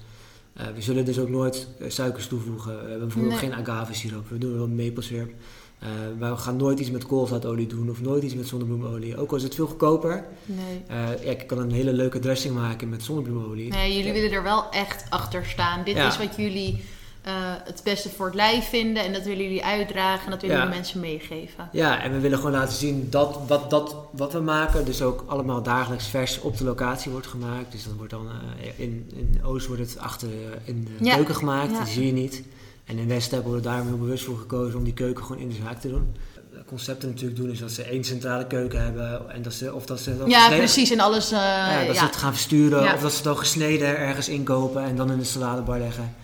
[0.75, 2.73] we zullen dus ook nooit suikers toevoegen.
[2.75, 3.51] We hebben bijvoorbeeld Nee.
[3.51, 4.29] geen agave siroop.
[4.29, 5.31] We doen wel maple syrup.
[5.79, 9.17] Eh, we gaan nooit iets met koolzaadolie doen of nooit iets met zonnebloemolie.
[9.17, 10.25] Ook al is het veel goedkoper.
[10.45, 10.83] Nee.
[10.87, 13.71] Eh, ja, ik kan een hele leuke dressing maken met zonnebloemolie.
[13.71, 15.85] Nee, jullie willen er wel echt achter staan.
[15.85, 16.09] Dit Ja.
[16.09, 16.85] is wat jullie
[17.23, 19.05] eh, het beste voor het lijf vinden.
[19.05, 20.25] En dat willen jullie uitdragen.
[20.25, 21.69] En dat willen jullie mensen meegeven.
[21.73, 25.25] Ja, en we willen gewoon laten zien dat wat, dat wat we maken, dus ook
[25.27, 27.73] allemaal dagelijks vers op de locatie wordt gemaakt.
[27.73, 28.29] Dus dat wordt dan
[28.77, 30.29] in, in Oost wordt het achter
[30.65, 31.85] in de keuken gemaakt, ja.
[31.85, 32.43] die zie je niet.
[32.89, 35.41] En in West hebben we er daarom heel bewust voor gekozen om die keuken gewoon
[35.43, 36.17] in de zaak te doen.
[36.53, 39.87] De concepten natuurlijk doen is dat ze één centrale keuken hebben en dat ze of
[39.87, 40.91] dat ze Ja, gesneden- precies.
[40.91, 41.31] En alles...
[41.33, 42.01] eh, ja, dat ja.
[42.01, 42.95] ze het gaan versturen Ja.
[42.95, 46.15] of dat ze het al gesneden ergens inkopen en dan in de saladebar leggen.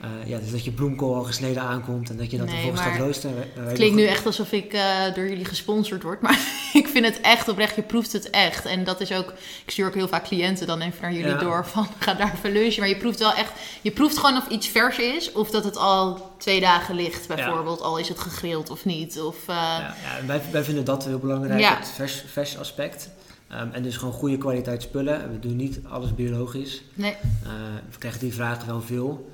[0.00, 2.82] Eh, ja, dus dat je bloemkool al gesneden aankomt en dat je dat Nee, vervolgens
[2.86, 3.36] gaat roosteren.
[3.36, 6.20] Wij- wij Het klinkt nu echt alsof ik eh, door jullie gesponsord word.
[6.20, 6.38] Maar
[6.80, 7.76] ik vind het echt oprecht.
[7.76, 8.64] Je proeft het echt.
[8.66, 9.32] En dat is ook...
[9.64, 11.38] Ik stuur ook heel vaak cliënten dan even naar jullie Ja.
[11.38, 11.66] door.
[11.66, 12.80] Van ga daar even lunchen.
[12.80, 13.52] Maar je proeft wel echt...
[13.82, 15.32] Je proeft gewoon of iets vers is.
[15.32, 17.80] Of dat het al twee dagen ligt bijvoorbeeld.
[17.80, 19.20] Al is het gegrild of niet.
[19.20, 23.10] Of, eh, Ja, ja, wij, wij vinden dat heel belangrijk, het vers, vers aspect.
[23.48, 25.32] Ehm, en dus gewoon goede kwaliteit spullen.
[25.32, 26.82] We doen niet alles biologisch.
[26.94, 27.12] Nee.
[27.12, 27.50] Eh,
[27.90, 29.30] we krijgen die vragen wel veel.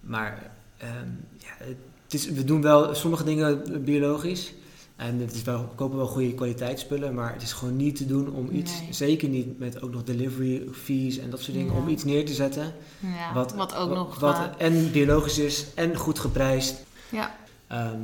[0.00, 1.66] Maar ehm, ja,
[2.04, 4.52] het is, we doen wel sommige dingen biologisch.
[5.00, 7.14] En het is wel, we kopen wel goede kwaliteitsspullen.
[7.14, 8.92] Maar het is gewoon niet te doen om iets, Nee.
[8.92, 11.78] zeker niet met ook nog delivery fees en dat soort dingen, Ja.
[11.80, 12.72] om iets neer te zetten.
[13.00, 14.18] Ja, wat, wat, ook wat, nog...
[14.20, 16.74] Wat eh, en biologisch is en goed geprijsd.
[17.10, 17.34] ja.
[17.66, 17.98] Ehm,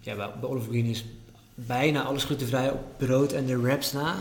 [0.00, 1.04] ja, bij, bij Oliver Green is
[1.54, 4.14] bijna alles glutenvrij op brood en de wraps na.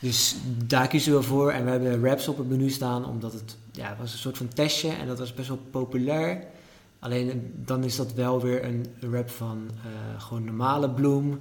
[0.00, 0.36] Dus
[0.66, 1.50] daar kiezen we voor.
[1.50, 4.48] En we hebben wraps op het menu staan, omdat het ja, was een soort van
[4.48, 6.44] testje en dat was best wel populair.
[7.04, 11.40] Alleen eh, dan is dat wel weer een wrap van eh, gewoon normale bloem.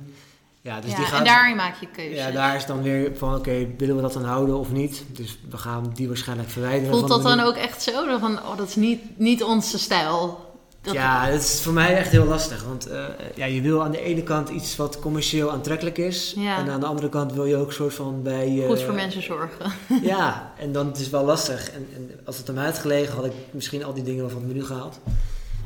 [0.62, 2.18] Ja, dus ja, die gaat, en daarin maak je keuzes.
[2.18, 5.04] ja, daar is dan weer van, oké, willen we dat dan houden of niet?
[5.08, 6.90] Dus we gaan die waarschijnlijk verwijderen.
[6.98, 8.18] Voelt dat het dan ook echt zo?
[8.20, 10.52] Van, oh, dat is niet, niet onze stijl.
[10.82, 12.64] Dat, Ja, dat is voor mij echt heel lastig.
[12.64, 13.04] Want eh,
[13.36, 16.34] ja, je wil aan de ene kant iets wat commercieel aantrekkelijk is.
[16.38, 16.58] Ja.
[16.58, 18.60] En aan de andere kant wil je ook een soort van bij...
[18.62, 19.72] eh, Goed voor mensen zorgen.
[20.02, 21.72] Ja, en dan het is wel lastig.
[21.72, 24.30] En, en als het aan mij had gelegen, had ik misschien al die dingen wel
[24.30, 25.00] van het menu gehaald.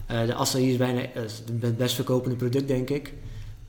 [0.07, 3.13] Eh, de acai is bijna eh, is het best verkopende product, denk ik.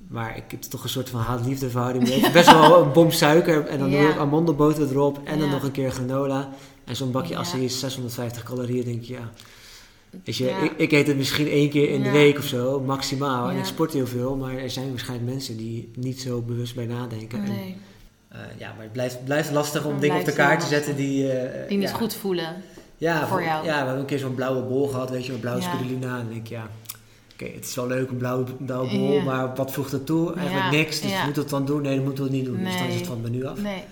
[0.08, 2.30] Maar ik heb toch een soort van haat-liefde verhouding mee.
[2.32, 4.00] Best wel een bom suiker en dan Ja.
[4.00, 6.48] doe ik amandelboter erop en dan nog een keer granola.
[6.84, 7.40] En zo'n bakje Ja.
[7.40, 9.30] acai is 650 calorieën, denk je, ja.
[10.24, 13.50] Weet je, ik, ik eet het misschien één keer in de week of zo, maximaal.
[13.50, 16.86] En ik sport heel veel, maar er zijn waarschijnlijk mensen die niet zo bewust bij
[16.86, 17.42] nadenken.
[17.44, 17.76] En, Nee,
[18.28, 21.32] eh, ja, maar het blijft, blijft lastig om dingen op de kaart te zetten die...
[21.32, 22.56] eh, die niet goed voelen.
[22.98, 23.64] Ja, voor jou.
[23.64, 25.68] Ja, we hebben een keer zo'n blauwe bol gehad, weet je, een blauwe Ja.
[25.74, 26.06] spirulina.
[26.10, 26.68] En dan denk ik, ja,
[27.32, 29.22] oké, het is wel leuk, een blauwe, blauwe bol, Ja.
[29.22, 30.34] maar wat voegt het toe?
[30.34, 31.82] Eigenlijk Ja, niks, dus we het dan doen?
[31.82, 32.64] Nee, dat moeten we het niet doen.
[32.64, 33.60] Dus dan is het van het menu af.
[33.60, 33.82] Nee.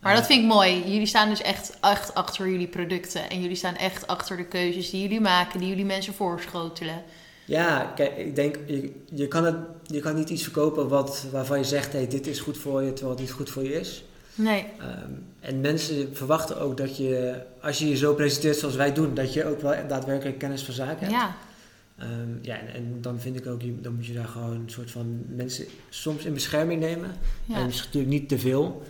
[0.00, 0.82] Maar dat vind ik mooi.
[0.90, 3.30] Jullie staan dus echt, echt achter jullie producten.
[3.30, 7.02] En jullie staan echt achter de keuzes die jullie maken, die jullie mensen voorschotelen.
[7.44, 9.56] Ja, kijk, ik denk, je, je, kan het,
[9.86, 12.92] je kan niet iets verkopen wat, waarvan je zegt, hey, dit is goed voor je,
[12.92, 14.04] terwijl het niet goed voor je is.
[14.34, 14.66] Nee.
[14.78, 15.10] Ehm,
[15.40, 19.32] en mensen verwachten ook dat je, als je je zo presenteert zoals wij doen, dat
[19.32, 21.10] je ook wel daadwerkelijk kennis van zaken hebt.
[21.10, 21.36] Ja.
[21.98, 24.90] Ehm, ja, en, en dan vind ik ook, dan moet je daar gewoon een soort
[24.90, 27.10] van mensen soms in bescherming nemen.
[27.44, 27.56] Ja.
[27.56, 28.82] En dus natuurlijk niet te veel,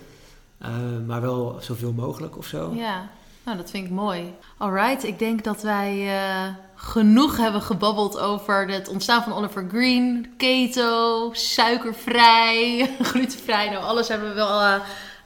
[0.59, 2.73] ehm, maar wel zoveel mogelijk of zo.
[2.75, 3.11] Ja,
[3.45, 4.35] nou dat vind ik mooi.
[4.57, 10.27] Alright, ik denk dat wij eh, genoeg hebben gebabbeld over het ontstaan van Oliver Green,
[10.37, 13.71] keto, suikervrij, glutenvrij.
[13.71, 14.75] Nou, alles hebben we wel eh,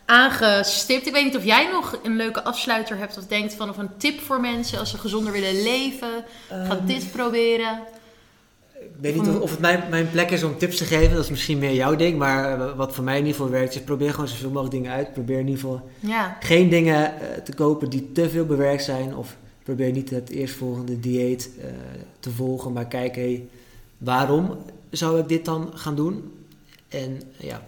[0.06, 1.06] aangestipt.
[1.06, 3.96] Ik weet niet of jij nog een leuke afsluiter hebt of denkt van of een
[3.96, 6.24] tip voor mensen als ze gezonder willen leven.
[6.48, 7.80] Ga Ehm, dit proberen.
[8.74, 11.24] Ik weet niet of, of het mijn, mijn plek is om tips te geven, dat
[11.24, 12.18] is misschien meer jouw ding.
[12.18, 14.92] Maar eh, wat voor mij in ieder geval werkt, is probeer gewoon zoveel mogelijk dingen
[14.92, 15.12] uit.
[15.12, 19.16] Probeer in ieder geval Ja, geen dingen eh, te kopen die te veel bewerkt zijn.
[19.16, 21.66] Of probeer niet het eerstvolgende dieet eh,
[22.20, 23.48] te volgen, maar kijk, hey,
[23.98, 24.56] waarom
[24.90, 26.32] zou ik dit dan gaan doen?
[26.88, 27.62] En ja,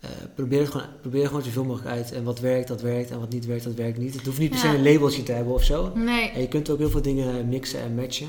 [0.00, 2.12] eh, probeer, het gewoon, probeer er gewoon zoveel mogelijk uit.
[2.12, 3.10] En wat werkt, dat werkt.
[3.10, 4.14] En wat niet werkt, dat werkt niet.
[4.14, 4.74] Het hoeft niet per se Ja.
[4.74, 5.92] een labeltje te hebben of zo.
[5.94, 6.30] nee.
[6.30, 8.26] En je kunt ook heel veel dingen mixen en matchen.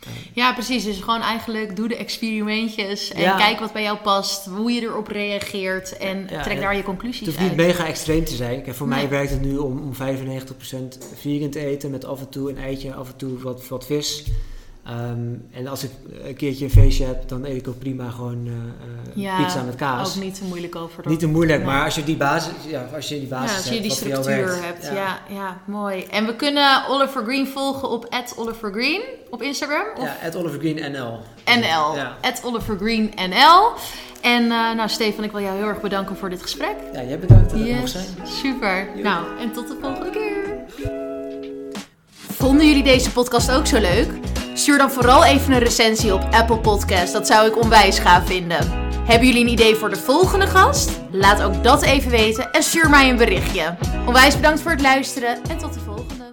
[0.00, 0.84] Eh, Ja, precies.
[0.84, 3.36] Dus gewoon eigenlijk doe de experimentjes en Ja.
[3.36, 6.84] kijk wat bij jou past, hoe je erop reageert en Ja, trek daar je Het
[6.86, 7.48] conclusies hoeft uit.
[7.48, 8.62] niet mega extreem te zijn.
[8.62, 8.98] Kijk, voor Nee.
[8.98, 11.90] mij werkt het nu om, om 95% vegan te eten.
[11.90, 14.24] Met af en toe een eitje, af en toe wat, wat vis.
[14.84, 15.18] Ehm,
[15.50, 15.90] en als ik
[16.24, 18.52] een keertje een feestje heb, dan eet ik ook prima gewoon eh,
[19.22, 20.16] Ja, pizza met kaas.
[20.16, 21.08] Ook niet te moeilijk over.
[21.08, 21.66] Niet te moeilijk, Nee.
[21.72, 23.92] maar als je die basis, ja, als je die basis ja, als je hebt, die
[23.92, 24.84] structuur hebt.
[24.84, 25.18] Ja.
[25.28, 26.04] Ja, mooi.
[26.10, 30.92] En we kunnen Oliver Green volgen op @olivergreen op Instagram of Ja, at Oliver Green
[30.92, 31.18] NL.
[31.44, 31.94] NL.
[31.96, 32.16] Ja.
[32.44, 33.72] @olivergreen NL.
[34.20, 36.74] En eh, nou, Stefan, ik wil jou heel erg bedanken voor dit gesprek.
[36.92, 38.04] ja, jij bedankt dat Yes, zijn.
[38.22, 38.88] super.
[39.02, 40.64] Nou, en tot de volgende keer.
[42.32, 44.08] Vonden jullie deze podcast ook zo leuk?
[44.56, 47.12] Stuur dan vooral even een recensie op Apple Podcast.
[47.12, 48.70] Dat zou ik onwijs gaaf vinden.
[49.04, 50.90] Hebben jullie een idee voor de volgende gast?
[51.10, 53.76] Laat ook dat even weten en stuur mij een berichtje.
[54.06, 56.23] Onwijs bedankt voor het luisteren en tot de volgende.